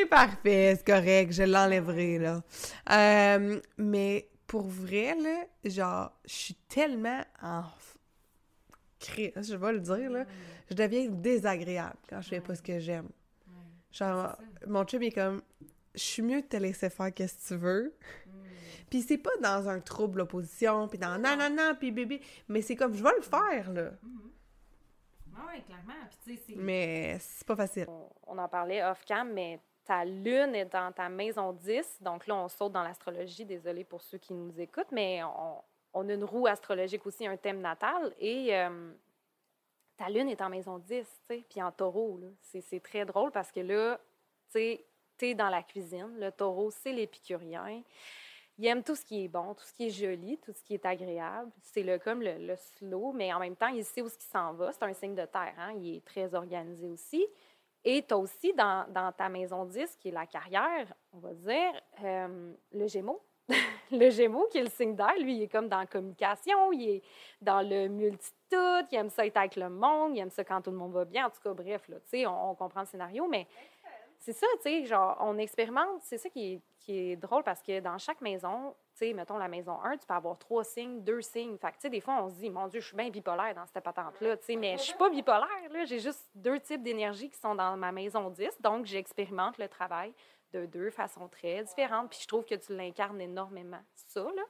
[0.00, 2.42] C'est parfait, c'est correct, je l'enlèverai, là.
[2.90, 7.64] Euh, mais pour vrai, là, genre, je suis tellement en...
[9.16, 10.24] Je vais le dire, là.
[10.70, 13.10] Je deviens désagréable quand je fais pas ce que j'aime.
[13.46, 13.54] Ouais.
[13.92, 14.36] Genre,
[14.66, 15.42] mon chum est comme
[15.94, 17.94] «Je suis mieux de te laisser faire qu'est-ce que tu veux.»
[18.26, 18.30] Mm.
[18.88, 22.62] Puis c'est pas dans un trouble opposition, puis dans non, non, non, puis bébé, mais
[22.62, 23.90] c'est comme, je vais le faire, là.
[24.02, 24.30] Mhm.
[25.36, 25.92] Ah ouais, clairement.
[26.24, 26.56] Puis.
[26.56, 27.84] Mais c'est pas facile.
[27.88, 29.60] on, on en parlait off-cam, mais
[29.90, 31.96] ta lune est dans ta maison 10.
[32.00, 33.44] Donc là, on saute dans l'astrologie.
[33.44, 35.20] Désolée pour ceux qui nous écoutent, mais
[35.92, 38.14] on, a une roue astrologique aussi, un thème natal.
[38.20, 38.92] Et euh,
[39.96, 42.20] ta lune est en maison 10, tu sais, puis en taureau.
[42.40, 43.98] C'est très drôle parce que là,
[44.54, 44.78] tu
[45.18, 46.20] t'es dans la cuisine.
[46.20, 47.82] Le taureau, c'est l'épicurien.
[48.58, 50.74] Il aime tout ce qui est bon, tout ce qui est joli, tout ce qui
[50.74, 51.50] est agréable.
[51.62, 54.26] C'est le, comme le, le slow, mais en même temps, il sait où ce qui
[54.26, 54.70] s'en va.
[54.70, 55.72] C'est un signe de terre, hein?
[55.76, 57.26] Il est très organisé aussi.
[57.84, 61.32] Et tu as aussi dans, dans ta maison 10, qui est la carrière, on va
[61.32, 63.22] dire, euh, le Gémeaux.
[63.90, 66.88] le Gémeaux, qui est le signe d'air, lui, il est comme dans la communication, il
[66.88, 67.02] est
[67.40, 70.70] dans le multitude, il aime ça être avec le monde, il aime ça quand tout
[70.70, 71.26] le monde va bien.
[71.26, 71.96] En tout cas, bref, là,
[72.28, 73.46] on, on comprend le scénario, mais
[74.20, 76.02] c'est ça, tu sais, genre, on expérimente.
[76.02, 78.74] C'est ça qui est, qui est drôle parce que dans chaque maison,
[79.14, 81.56] mettons la maison 1, tu peux avoir trois signes, deux signes.
[81.58, 83.66] Fait tu sais, des fois, on se dit, mon Dieu, je suis bien bipolaire dans
[83.66, 85.84] cette patente-là, tu sais, mais je suis pas bipolaire, là.
[85.84, 88.60] J'ai juste deux types d'énergie qui sont dans ma maison 10.
[88.60, 90.12] Donc, j'expérimente le travail
[90.52, 92.10] de deux façons très différentes.
[92.10, 94.42] Puis je trouve que tu l'incarnes énormément, ça, là.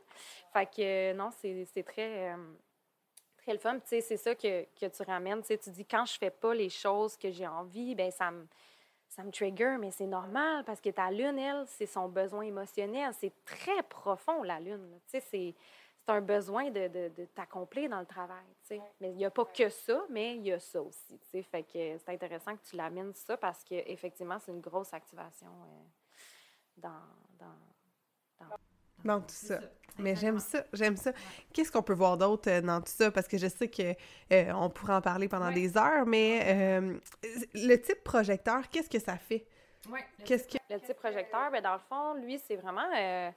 [0.52, 2.32] Fait que, non, c'est très.
[2.32, 2.36] euh,
[3.38, 3.74] très le fun.
[3.78, 5.42] Tu sais, c'est ça que, que tu ramènes.
[5.42, 8.46] Tu tu dis, quand je fais pas les choses que j'ai envie, ben ça me,
[9.10, 13.12] ça me trigger, mais c'est normal parce que ta lune, elle, c'est son besoin émotionnel.
[13.18, 14.88] C'est très profond, la lune.
[15.06, 15.54] Tu sais, c'est
[16.06, 18.46] c'est un besoin de, de, de t'accomplir dans le travail.
[18.62, 18.80] tu sais.
[19.00, 21.18] Mais il n'y a pas que ça, mais il y a ça aussi.
[21.18, 21.42] tu sais.
[21.42, 25.82] Fait que c'est intéressant que tu l'amènes ça parce qu'effectivement, c'est une grosse activation euh,
[26.78, 27.02] dans,
[27.38, 28.56] dans, Dans
[29.04, 29.60] tout C'est ça.
[29.60, 29.66] ça.
[29.98, 31.10] Mais j'aime ça, j'aime ça.
[31.10, 31.16] Ouais.
[31.52, 33.10] Qu'est-ce qu'on peut voir d'autre euh, dans tout ça?
[33.10, 33.94] Parce que je sais que
[34.32, 35.54] euh, on pourrait en parler pendant Ouais.
[35.54, 36.98] des heures, mais euh,
[37.54, 39.44] le type projecteur, qu'est-ce que ça fait?
[39.90, 40.56] Ouais, le Qu'est-ce que...
[40.70, 42.86] Le type projecteur, ben dans le fond, lui, c'est vraiment.
[42.96, 43.30] euh,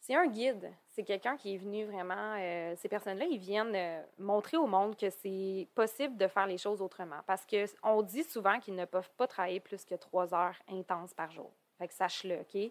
[0.00, 0.70] c'est un guide.
[0.88, 2.34] C'est quelqu'un qui est venu vraiment.
[2.38, 6.58] euh, ces personnes-là, ils viennent euh, montrer au monde que c'est possible de faire les
[6.58, 7.20] choses autrement.
[7.26, 11.30] Parce qu'on dit souvent qu'ils ne peuvent pas travailler plus que trois heures intenses par
[11.30, 11.50] jour.
[11.78, 12.70] Fait que sache-le, OK?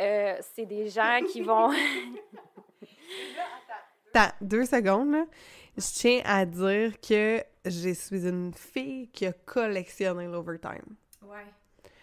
[0.00, 1.70] Euh, c'est des gens qui vont.
[4.14, 5.24] Attends, deux secondes, là.
[5.76, 10.96] Je tiens à dire que je suis une fille qui a collectionné l'overtime.
[11.22, 11.44] Ouais.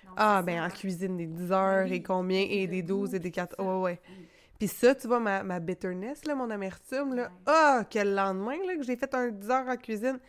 [0.06, 1.96] Non, Ah, ben ça, en cuisine, des 10 heures Oui.
[1.96, 3.56] et combien, et de des 12 et des 4.
[3.58, 3.64] c'est ça.
[3.64, 4.02] Ouais, ouais.
[4.10, 4.28] Oui.
[4.58, 7.24] Puis ça, tu vois, ma, ma bitterness, là, mon amertume, là.
[7.24, 7.30] Ouais.
[7.48, 10.20] Ah, que le lendemain, là, que j'ai fait un 10 heures en cuisine.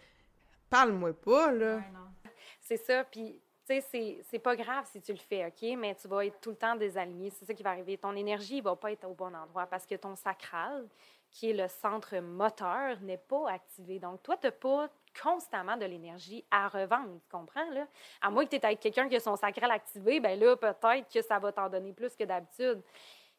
[0.69, 1.77] Parle-moi pas, là.
[1.77, 2.31] Ouais, non.
[2.61, 3.05] C'est ça.
[3.05, 5.77] Puis, tu sais, c'est- pas grave si tu le fais, OK?
[5.79, 7.31] Mais tu vas être tout le temps désaligné.
[7.31, 7.99] C'est ça qui va arriver.
[7.99, 10.87] Ton énergie va pas être au bon endroit parce que ton sacral,
[11.31, 13.99] qui est le centre moteur, n'est pas activé.
[13.99, 14.89] Donc, toi, tu n'as pas
[15.23, 17.19] constamment de l'énergie à revendre.
[17.21, 17.87] Tu comprends, là?
[18.21, 21.13] À moins que tu es avec quelqu'un qui a son sacral activé, ben là, peut-être
[21.13, 22.83] que ça va t'en donner plus que d'habitude.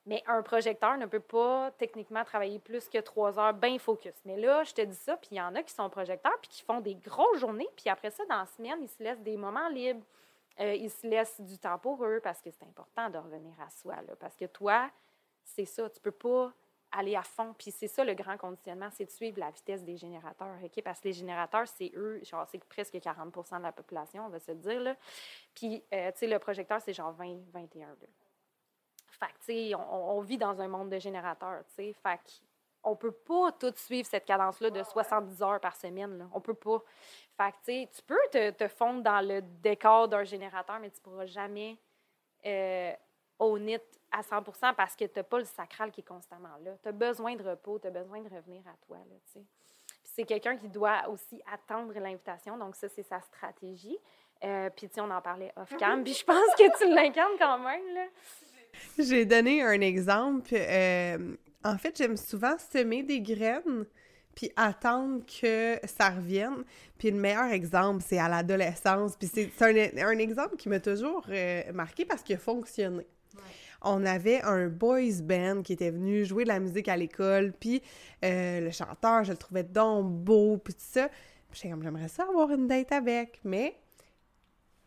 [0.08, 4.14] Mais un projecteur ne peut pas techniquement travailler plus que trois heures bien focus.
[4.24, 6.50] Mais là, je te dis ça, puis il y en a qui sont projecteurs, puis
[6.50, 9.36] qui font des grosses journées, puis après ça, dans la semaine, ils se laissent des
[9.36, 10.06] moments libres.
[10.62, 13.70] Euh, ils se laissent du temps pour eux parce que c'est important de revenir à
[13.70, 13.96] soi.
[14.20, 14.90] Parce que toi,
[15.44, 16.52] c'est ça, tu peux pas
[16.92, 17.54] aller à fond.
[17.58, 20.56] Puis c'est ça le grand conditionnement, c'est de suivre la vitesse des générateurs.
[20.84, 24.40] Parce que les générateurs, c'est eux, genre, c'est presque 40% de la population, on va
[24.40, 24.80] se dire.
[24.80, 24.96] Là.
[25.54, 27.88] Puis, euh, tu sais, le projecteur, c'est genre 20, 21.
[27.88, 27.94] Là.
[29.20, 31.96] Fait que, tu sais, on, on vit dans un monde de générateurs, tu sais.
[32.04, 32.20] Fait
[32.82, 36.26] qu'on peut pas tout suivre cette cadence-là de 70 heures par semaine, là.
[36.34, 36.82] On peut pas.
[37.38, 41.26] Fait que, tu peux te, te fondre dans le décor d'un générateur, mais tu pourras
[41.26, 41.78] jamais
[42.46, 42.94] euh,
[43.40, 46.72] own it à 100% parce que tu n'as pas le sacral qui est constamment là.
[46.82, 49.46] Tu as besoin de repos, tu as besoin de revenir à toi, là, tu sais.
[50.04, 53.98] Puis c'est quelqu'un qui doit aussi attendre l'invitation, donc ça, c'est sa stratégie.
[54.44, 58.06] Euh, puis, on en parlait off-cam, puis je pense que tu l'incarnes quand même, là.
[59.00, 60.54] J'ai donné un exemple.
[60.54, 63.86] euh, en fait, j'aime souvent semer des graines
[64.36, 66.64] puis attendre que ça revienne.
[67.00, 69.16] Puis le meilleur exemple, c'est à l'adolescence.
[69.18, 73.08] Puis c'est un, un exemple qui m'a toujours euh, marqué parce qu'il a fonctionné.
[73.36, 73.42] Ouais.
[73.82, 77.82] On avait un boys band qui était venu jouer de la musique à l'école, puis
[78.24, 81.10] euh, le chanteur, je le trouvais donc beau, puis tout ça.
[81.50, 83.76] Puis j'aimerais ça avoir une date avec, mais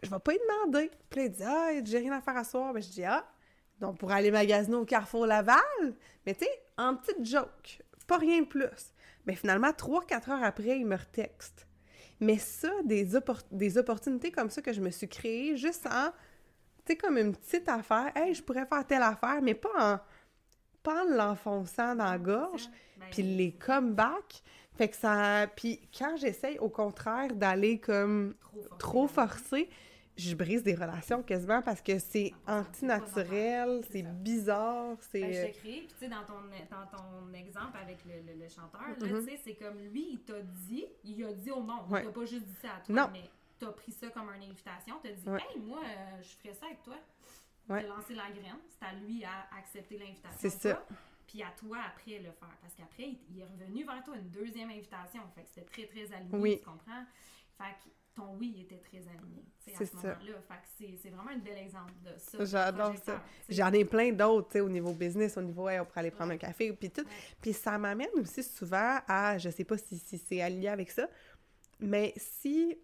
[0.02, 0.90] je vais pas y demander.
[1.08, 2.72] Puis il dit, ah, j'ai rien à faire à soir.
[2.72, 3.24] Ben, je dis, ah,
[3.80, 5.58] donc pour aller magasiner au Carrefour Laval.
[6.26, 8.92] Mais tu sais, en petite joke, pas rien de plus.
[9.26, 11.66] Mais finalement, trois, quatre heures après, il me retexte.
[12.20, 16.10] Mais ça, des, oppor- des opportunités comme ça que je me suis créées juste en,
[16.84, 18.12] tu sais, comme une petite affaire.
[18.14, 19.98] Hey, je pourrais faire telle affaire, mais pas en,
[20.82, 22.68] pas en l'enfonçant dans la gorge.
[22.98, 24.42] Ben, Puis les comebacks,
[24.76, 25.46] fait que ça...
[25.56, 28.78] Puis quand j'essaye, au contraire, d'aller comme trop forcé.
[28.78, 29.70] trop forcé,
[30.20, 35.20] je brise des relations quasiment parce que c'est Ah, antinaturel, c'est bizarre, c'est...
[35.20, 38.20] Ben, je euh, te crée, puis tu sais, dans ton, dans ton exemple avec le,
[38.32, 39.24] le, le chanteur, Mhm.
[39.24, 42.02] tu sais, c'est comme lui, il t'a dit, il a dit au monde, Ouais.
[42.02, 43.08] il t'a pas juste dit ça à toi, Non.
[43.12, 43.28] mais
[43.58, 45.40] t'as pris ça comme une invitation, t'as dit, Ouais.
[45.54, 46.96] hey, moi, euh, je ferais ça avec toi.
[47.68, 47.82] Ouais.
[47.82, 50.38] T'as lancé la graine, c'est à lui à accepter l'invitation.
[50.38, 50.84] C'est ça.
[51.26, 52.56] Puis à toi après le faire.
[52.60, 55.20] Parce qu'après, il, il est revenu vers toi une deuxième invitation.
[55.36, 56.58] Fait que c'était très, très aligné, Oui.
[56.58, 57.04] tu comprends?
[57.56, 59.44] Fait que ton oui était très aligné.
[59.58, 60.18] C'est ce ça.
[60.76, 62.44] c'est- vraiment un bel exemple de ça.
[62.44, 63.22] J'adore ça.
[63.48, 66.10] J'en ai plein d'autres, tu sais, au niveau business, au niveau, hey, on pourrait aller
[66.10, 67.04] prendre un café, puis tout.
[67.40, 71.08] Puis ça m'amène aussi souvent à, je sais pas si, si c'est allié avec ça,
[71.78, 72.76] mais si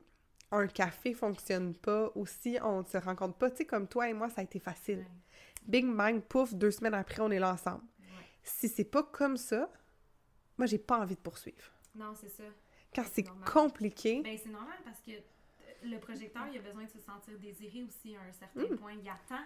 [0.53, 4.09] un café fonctionne pas ou si on ne se rencontre pas, tu sais, comme toi
[4.09, 4.99] et moi, ça a été facile.
[4.99, 5.07] Ouais.
[5.67, 7.83] Big Bang, pouf, deux semaines après, on est là ensemble.
[8.01, 8.07] Ouais.
[8.45, 9.69] si c'est pas comme ça,
[10.57, 11.65] moi, j'ai pas envie de poursuivre.
[11.95, 12.45] Non, c'est ça.
[12.97, 15.15] Quand C'est compliqué, Ben, c'est normal parce que euh,
[15.85, 18.77] le projecteur, il a besoin de se sentir désiré aussi à un certain Mm.
[18.79, 18.93] point.
[18.95, 19.45] Il attend.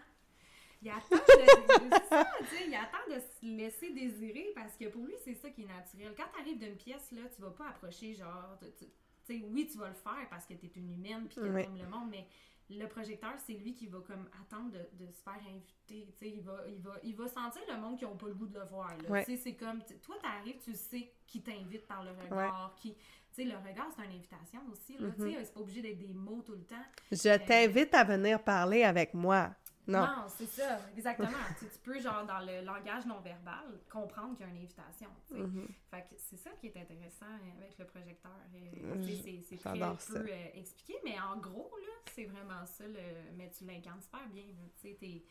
[0.82, 5.12] Il attend, de, c'est ça, il attend de se laisser désirer parce que pour lui,
[5.22, 6.14] c'est ça qui est naturel.
[6.16, 8.86] Quand tu arrives d'une pièce, là, tu vas pas approcher, genre, tu
[9.24, 11.64] sais, oui, tu vas le faire parce que tu es une humaine puis que Ouais.
[11.64, 12.26] t'aimes le monde, mais
[12.70, 16.07] le projecteur, c'est lui qui va comme attendre de, de se faire inviter.
[16.12, 18.34] Tu sais, il va, il, va, il va sentir le monde qui n'a pas le
[18.34, 18.94] goût de le voir.
[19.11, 19.22] Ouais.
[19.26, 22.96] Tu sais, c'est comme, toi, tu arrives, tu sais qui t'invite par le regard, qui...
[23.33, 24.99] Sais, le regard, c'est une invitation aussi.
[24.99, 25.14] Là, Mm-hmm.
[25.16, 26.85] Tu sais, c'est pas obligé d'être des mots tout le temps.
[27.11, 29.51] je t'invite à venir parler avec moi.
[29.91, 30.07] Non.
[30.28, 31.28] c'est ça, exactement.
[31.59, 35.09] tu, peux, genre, dans le langage non verbal, comprendre qu'il y a une invitation.
[35.31, 35.68] Mhm.
[35.91, 38.33] Fait que c'est ça qui est intéressant euh, avec le projecteur.
[38.55, 42.87] Euh, sais, c'est très peu euh, expliqué, mais en gros, là, c'est vraiment ça.
[42.87, 43.37] Le...
[43.37, 44.45] Mais tu l'incarnes super bien.
[44.81, 45.22] Tu sais,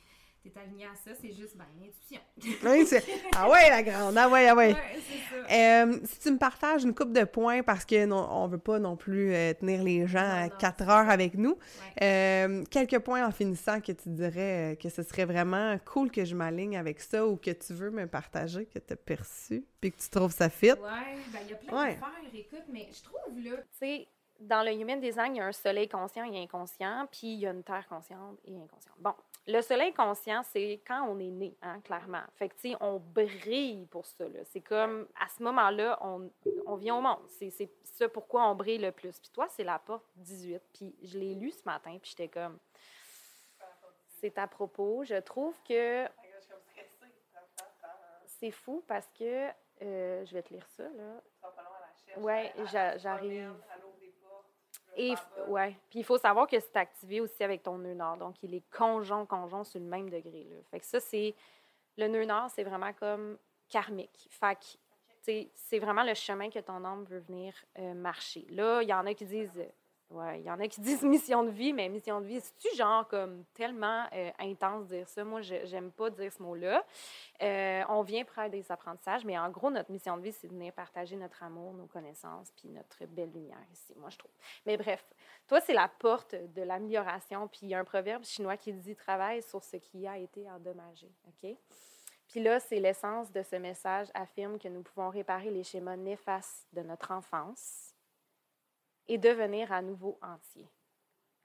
[0.44, 2.20] t'es es aligné à ça, c'est juste, ben, l'intuition.
[2.64, 3.04] Oui, c'est-
[3.36, 4.74] ah ouais, la grande, ah ouais, ah ouais.
[4.74, 5.84] Ouais, c'est ça.
[5.84, 8.80] Euh, si tu me partages une coupe de points parce que non, on veut pas
[8.80, 12.04] non plus euh, tenir les gens Non, à non, 4 c'est heures avec nous, Ouais.
[12.04, 16.36] euh, quelques points en finissant que tu dirais que ce serait vraiment cool que je
[16.36, 19.98] m'aligne avec ça ou que tu veux me partager, que tu as perçu, puis que
[20.00, 20.72] tu trouves ça fit.
[20.72, 20.76] Ouais,
[21.34, 21.94] ben, il y a plein Ouais.
[21.96, 24.08] d'affaires, écoute, mais je trouve, là, Tu sais,
[24.40, 27.46] dans le human design, il y a un soleil conscient et inconscient, puis il y
[27.48, 28.96] a une terre consciente et inconsciente.
[29.00, 29.14] Bon,
[29.52, 32.22] le soleil conscient, c'est quand on est né, hein, clairement.
[32.36, 34.26] Fait que, tu sais, on brille pour ça.
[34.46, 36.30] C'est comme, à ce moment-là, on,
[36.66, 37.20] on vient au monde.
[37.28, 37.52] C'est
[37.84, 39.20] ça pourquoi on brille le plus.
[39.20, 40.62] Puis toi, c'est la porte 18.
[40.74, 42.58] Puis je l'ai lu ce matin, puis j'étais comme,
[44.20, 45.04] c'est à propos.
[45.04, 46.06] Je trouve que
[48.28, 49.50] c'est fou parce que,
[49.82, 51.22] euh, je vais te lire ça, là.
[52.72, 53.54] J'a- j'arrive.
[55.02, 55.16] Et
[55.48, 58.54] ouais, puis il faut savoir que c'est activé aussi avec ton nœud nord, donc il
[58.54, 60.58] est conjoint conjoint sur le même degré là.
[60.70, 61.34] Fait que ça c'est
[61.98, 63.38] le nœud nord, c'est vraiment comme
[63.70, 64.28] karmique.
[64.30, 68.46] Fait que c'est vraiment le chemin que ton âme veut venir euh, marcher.
[68.50, 69.64] Là, il y en a qui disent
[70.12, 73.08] il y en a qui disent mission de vie, mais mission de vie, c'est-tu genre
[73.08, 75.24] comme tellement euh, intense dire ça?
[75.24, 76.84] Moi, j'aime pas dire ce mot-là.
[77.42, 80.54] Euh, on vient faire des apprentissages, mais en gros, notre mission de vie, c'est de
[80.54, 84.32] venir partager notre amour, nos connaissances, puis notre belle lumière ici, moi, je trouve.
[84.66, 85.06] Mais bref,
[85.48, 88.96] toi, c'est la porte de l'amélioration, puis il y a un proverbe chinois qui dit
[88.98, 91.12] «Travaille sur ce qui a été endommagé».
[91.28, 91.56] OK?
[92.28, 96.68] Puis là, c'est l'essence de ce message affirme que nous pouvons réparer les schémas néfastes
[96.74, 97.89] de notre enfance
[99.10, 100.66] et devenir à nouveau entier.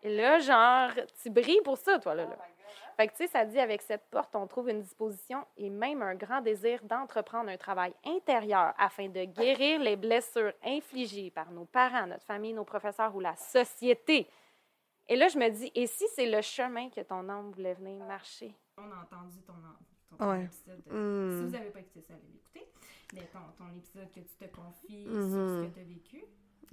[0.03, 0.91] Et là, genre,
[1.23, 2.25] tu brilles pour ça, toi, là.
[2.27, 2.37] là.
[2.97, 6.01] Fait que, tu sais, ça dit avec cette porte, on trouve une disposition et même
[6.03, 11.65] un grand désir d'entreprendre un travail intérieur afin de guérir les blessures infligées par nos
[11.65, 14.29] parents, notre famille, nos professeurs ou la société.
[15.09, 18.05] Et là, je me dis, et si c'est le chemin que ton âme voulait venir
[18.05, 18.55] marcher?
[18.77, 19.53] on a entendu ton,
[20.11, 20.45] ton, ton Ouais.
[20.45, 20.83] épisode.
[20.85, 21.39] de- Mm.
[21.39, 22.69] Si vous n'avez pas écouté ça, allez l'écouter.
[23.15, 26.25] Mais ton, ton épisode que tu te confies sur ce que tu as vécu.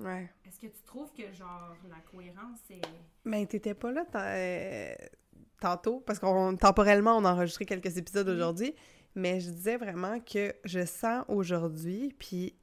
[0.03, 0.29] Ouais.
[0.45, 2.81] Est-ce que tu trouves que, genre, la cohérence, c'est...
[3.23, 4.93] Mais t'étais pas là euh,
[5.59, 8.75] tantôt, parce qu'on temporellement, on a enregistré quelques épisodes aujourd'hui,
[9.15, 12.55] mais je disais vraiment que je sens aujourd'hui, puis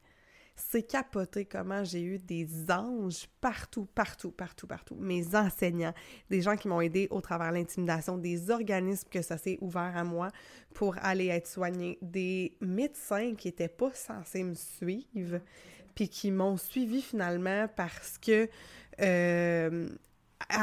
[0.59, 4.97] c'est capoté comment j'ai eu des anges partout, partout, partout, partout.
[4.97, 5.95] Mes enseignants,
[6.29, 9.97] des gens qui m'ont aidé au travers de l'intimidation, des organismes que ça s'est ouvert
[9.97, 10.31] à moi
[10.75, 15.41] pour aller être soignée, des médecins qui étaient pas censés me suivre,
[15.99, 18.49] puis qui m'ont suivi finalement parce que
[19.01, 19.89] euh,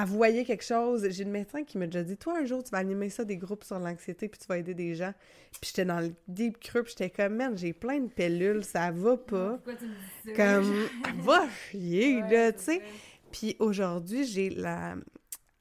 [0.05, 1.05] voyait quelque chose.
[1.09, 3.35] J'ai une médecin qui m'a déjà dit Toi, un jour, tu vas animer ça, des
[3.35, 5.13] groupes sur l'anxiété, puis tu vas aider des gens.
[5.51, 8.91] Puis j'étais dans le deep creux, puis j'étais comme Man, j'ai plein de pilules, ça
[8.91, 9.55] va pas.
[9.55, 10.53] Pourquoi tu me dis ça?
[10.55, 12.81] Comme, va chier, Ouais, là, tu sais.
[13.29, 14.95] Puis aujourd'hui, j'ai la.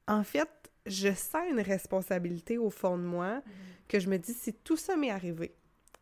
[0.07, 0.49] En fait,
[0.87, 3.43] je sens une responsabilité au fond de moi Mhm.
[3.89, 5.53] que je me dis si tout ça m'est arrivé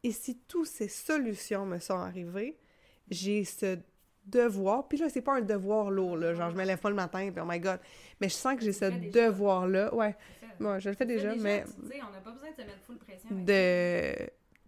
[0.02, 2.58] et si toutes ces solutions me sont arrivées,
[3.10, 3.78] j'ai ce
[4.24, 4.86] devoir.
[4.88, 6.34] Puis là, c'est pas un devoir lourd, là.
[6.34, 7.80] Genre, je me lève pas le matin, puis oh my god.
[8.20, 9.92] Mais je sens que j'ai ce devoir-là.
[9.94, 10.14] Ouais,
[10.60, 12.82] moi, je le fais déjà, mais Tu sais, on n'a pas besoin de se mettre
[12.82, 13.28] full pression.
[13.30, 14.14] de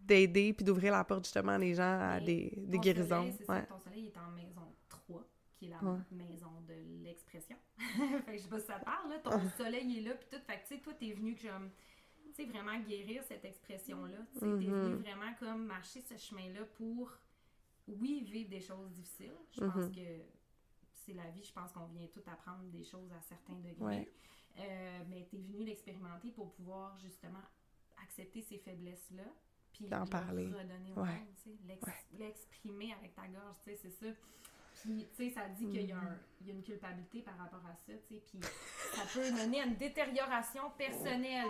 [0.07, 3.09] d'aider puis d'ouvrir la porte justement à les gens à Mais des, des Ton guérisons.
[3.23, 3.65] soleil, c'est ça, ouais.
[3.67, 4.61] ton soleil est en maison
[4.91, 5.25] 3,
[5.55, 5.99] qui est la Ouais.
[6.11, 7.57] maison de l'expression.
[8.27, 9.19] fait que je sais pas si ça parle, là.
[9.25, 10.45] Ton soleil est là, puis tout.
[10.47, 11.47] Fait que, tu sais, toi, t'es venu tu
[12.37, 14.19] sais, vraiment guérir cette expression-là.
[14.35, 17.11] Tu sais, t'es venu vraiment comme marcher ce chemin-là pour,
[17.89, 19.37] oui, vivre des choses difficiles.
[19.53, 19.95] Je pense Mhm.
[19.95, 20.23] que
[20.95, 21.43] c'est la vie.
[21.45, 23.85] Je pense qu'on vient tout apprendre des choses à certains degrés.
[23.85, 24.13] Ouais.
[24.59, 27.43] Euh, mais t'es venu l'expérimenter pour pouvoir, justement,
[28.03, 29.25] accepter ces faiblesses-là.
[29.73, 30.47] Puis D'en leur parler.
[30.47, 31.27] redonner au Ouais.
[31.43, 31.51] tu
[32.17, 34.07] l'exprimer avec ta gorge, tu sais, c'est ça.
[34.83, 37.39] Puis, tu sais, ça dit qu'il y, a un- il y a une culpabilité par
[37.39, 38.41] rapport à ça, tu sais, puis
[38.95, 41.47] ça peut mener à une détérioration personnelle.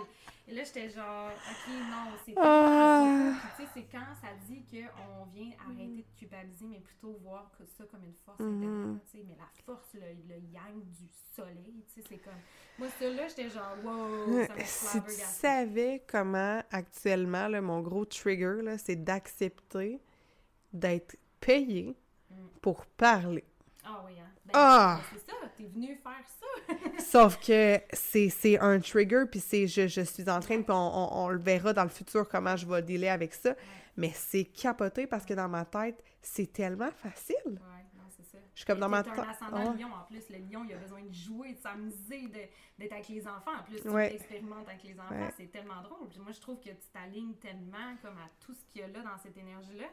[0.47, 3.33] Et là, j'étais genre, OK, non, c'est Ah.
[3.33, 7.51] pas Tu sais, c'est quand ça dit qu'on vient arrêter de culpabiliser, mais plutôt voir
[7.57, 8.63] que ça comme une force Mhm.
[8.63, 9.23] intérieure, tu sais.
[9.27, 12.33] Mais la force, le, le yang du soleil, tu sais, c'est comme...
[12.77, 17.81] Moi, ça, là, j'étais genre, wow, ça m'a Si tu savais comment actuellement, là, mon
[17.81, 19.99] gros trigger, là, c'est d'accepter
[20.71, 21.95] d'être payé.
[22.61, 23.43] Pour parler.
[23.83, 24.23] Ah oui, hein.
[24.45, 24.99] Ben, Ah!
[25.11, 26.45] c'est ça, t'es venu faire ça.
[26.99, 30.73] Sauf que c'est c'est un trigger, puis c'est je, je suis en train, puis on,
[30.73, 33.55] on- on le verra dans le futur comment je vais dealer avec ça.
[33.97, 37.35] Mais c'est capoté parce que dans ma tête, c'est tellement facile.
[37.45, 38.37] Ouais, non, c'est ça.
[38.53, 39.13] Je suis comme dans ma tête.
[39.17, 39.77] un ascendant Ouais.
[39.81, 40.23] lion en plus.
[40.29, 42.27] Le lion, il a besoin de jouer, de s'amuser,
[42.77, 43.51] d'être avec les enfants.
[43.59, 44.13] En plus, tu Ouais.
[44.15, 45.33] expérimentes avec les enfants, Ouais.
[45.37, 46.09] c'est tellement drôle.
[46.09, 48.87] Puis moi, je trouve que tu t'alignes tellement comme à tout ce qu'il y a
[48.87, 49.87] là dans cette énergie-là.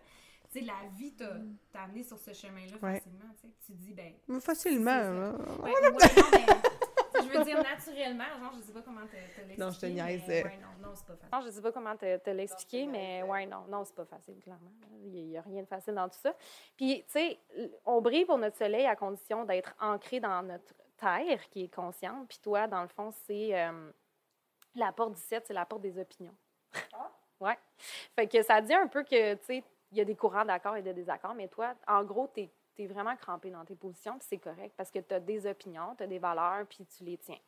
[0.52, 1.30] Tu sais, la vie t'a
[1.72, 2.96] t'a amené sur ce chemin-là Ouais.
[2.98, 3.32] facilement.
[3.40, 4.12] Tu sais, tu dis, ben.
[4.28, 4.90] Mais Facilement.
[4.90, 5.38] Hein.
[5.62, 5.98] Ouais, ouais, non,
[7.14, 9.56] je veux dire naturellement, genre, je sais pas comment te, te l'expliquer.
[9.58, 10.28] Non, je te mais niaise.
[10.28, 11.28] Ouais, non, non, c'est pas facile.
[11.32, 14.40] Non, je sais pas comment te, te l'expliquer, mais ouais, non, non, c'est pas facile,
[14.40, 14.70] clairement.
[15.04, 16.34] Il n'y a rien de facile dans tout ça.
[16.76, 17.38] Puis, tu sais,
[17.84, 22.28] on brille pour notre soleil à condition d'être ancré dans notre terre qui est consciente.
[22.28, 23.90] Puis toi, dans le fond, c'est euh,
[24.74, 26.34] la porte 17, c'est la porte des opinions.
[27.40, 27.58] ouais.
[28.14, 30.76] Fait que ça dit un peu que, tu sais, il y a des courants d'accord
[30.76, 34.26] et de désaccords, mais toi, en gros, tu es, vraiment crampé dans tes positions, puis
[34.28, 37.18] c'est correct parce que tu as des opinions, tu as des valeurs, puis tu les
[37.18, 37.38] tiens.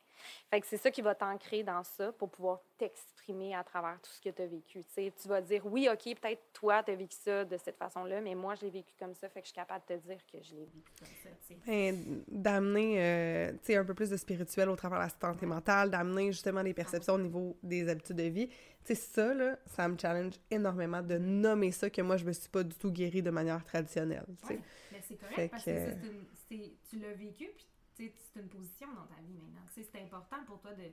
[0.50, 4.10] Fait que c'est ça qui va t'ancrer dans ça pour pouvoir t'exprimer à travers tout
[4.10, 4.80] ce que tu as vécu.
[4.84, 7.76] Tu sais, tu vas dire, oui, OK, peut-être toi, tu as vécu ça de cette
[7.76, 10.06] façon-là, mais moi, je l'ai vécu comme ça, fait que je suis capable de te
[10.06, 10.92] dire que je l'ai vécu.
[10.98, 11.28] Comme ça.
[11.66, 15.90] Ben, d'amener euh, sais, un peu plus de spirituel au travers de la santé mentale,
[15.90, 18.48] d'amener justement des perceptions au niveau des habitudes de vie.
[18.84, 22.50] Sais, ça, là, ça me challenge énormément de nommer ça que moi, je me suis
[22.50, 24.26] pas du tout guérie de manière traditionnelle.
[24.48, 24.60] Ouais,
[24.92, 27.66] mais c'est correct Fait parce que- que, ça, c'est une- c'est- tu l'as vécu, puis
[27.96, 29.62] c'est une position dans ta vie maintenant.
[29.74, 30.84] C'est important pour toi de,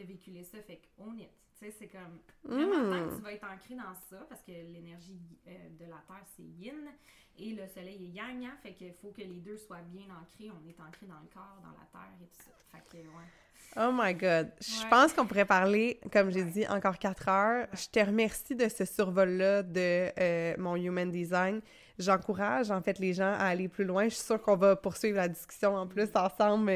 [0.00, 0.80] de véhiculer ça, fait.
[0.96, 2.90] Tu sais, c'est comme vraiment Mm.
[2.90, 6.24] tant que tu vas être ancré dans ça, parce que l'énergie euh, de la Terre,
[6.36, 6.88] c'est yin,
[7.38, 10.50] et le Soleil est yang, hein, fait qu'il faut que les deux soient bien ancrés.
[10.50, 12.50] On est ancré dans le corps, dans la Terre et tout ça.
[12.72, 13.28] Fait que, ouais.
[13.76, 14.52] Oh my God.
[14.60, 14.90] Je Ouais.
[14.90, 16.50] pense qu'on pourrait parler, comme j'ai Ouais.
[16.50, 17.68] dit, encore quatre heures.
[17.72, 21.60] Je te remercie de ce survol-là de euh, mon Human Design.
[22.00, 24.04] J'encourage, en fait, les gens à aller plus loin.
[24.04, 26.70] Je suis sûre qu'on va poursuivre la discussion en plus ensemble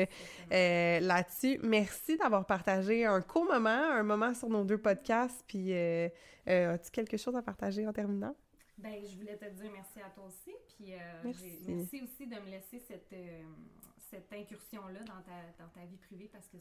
[0.53, 1.59] euh, là-dessus.
[1.63, 5.43] Merci d'avoir partagé un court moment, un moment sur nos deux podcasts.
[5.49, 6.09] Puis, euh,
[6.49, 8.35] euh, as-tu quelque chose à partager en terminant?
[8.77, 10.55] Ben, je voulais te dire merci à toi aussi.
[10.77, 10.99] Puis euh,
[11.69, 12.03] Merci.
[12.03, 13.15] aussi de me laisser cette,
[14.11, 16.57] cette incursion-là dans ta, dans ta vie privée parce que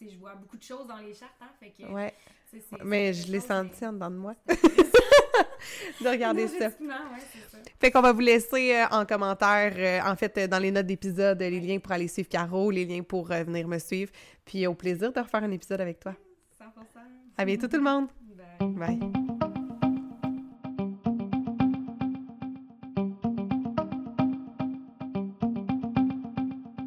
[0.00, 1.34] je vois beaucoup de choses dans les chartes.
[1.40, 2.14] Hein, fait que, Ouais,
[2.84, 4.34] mais je l'ai senti en dedans de moi.
[6.02, 6.66] De regarder ça.
[6.66, 7.68] Ouais.
[7.80, 10.86] Fait qu'on va vous laisser euh, en commentaire, euh, en fait, euh, dans les notes
[10.86, 14.10] d'épisode, les liens pour aller suivre Caro, les liens pour venir me suivre.
[14.44, 16.14] Puis au plaisir de refaire un épisode avec toi.
[16.60, 16.64] 100%.
[17.36, 18.08] À bientôt tout le monde!
[18.60, 18.98] Bye.
[18.98, 19.27] Bye!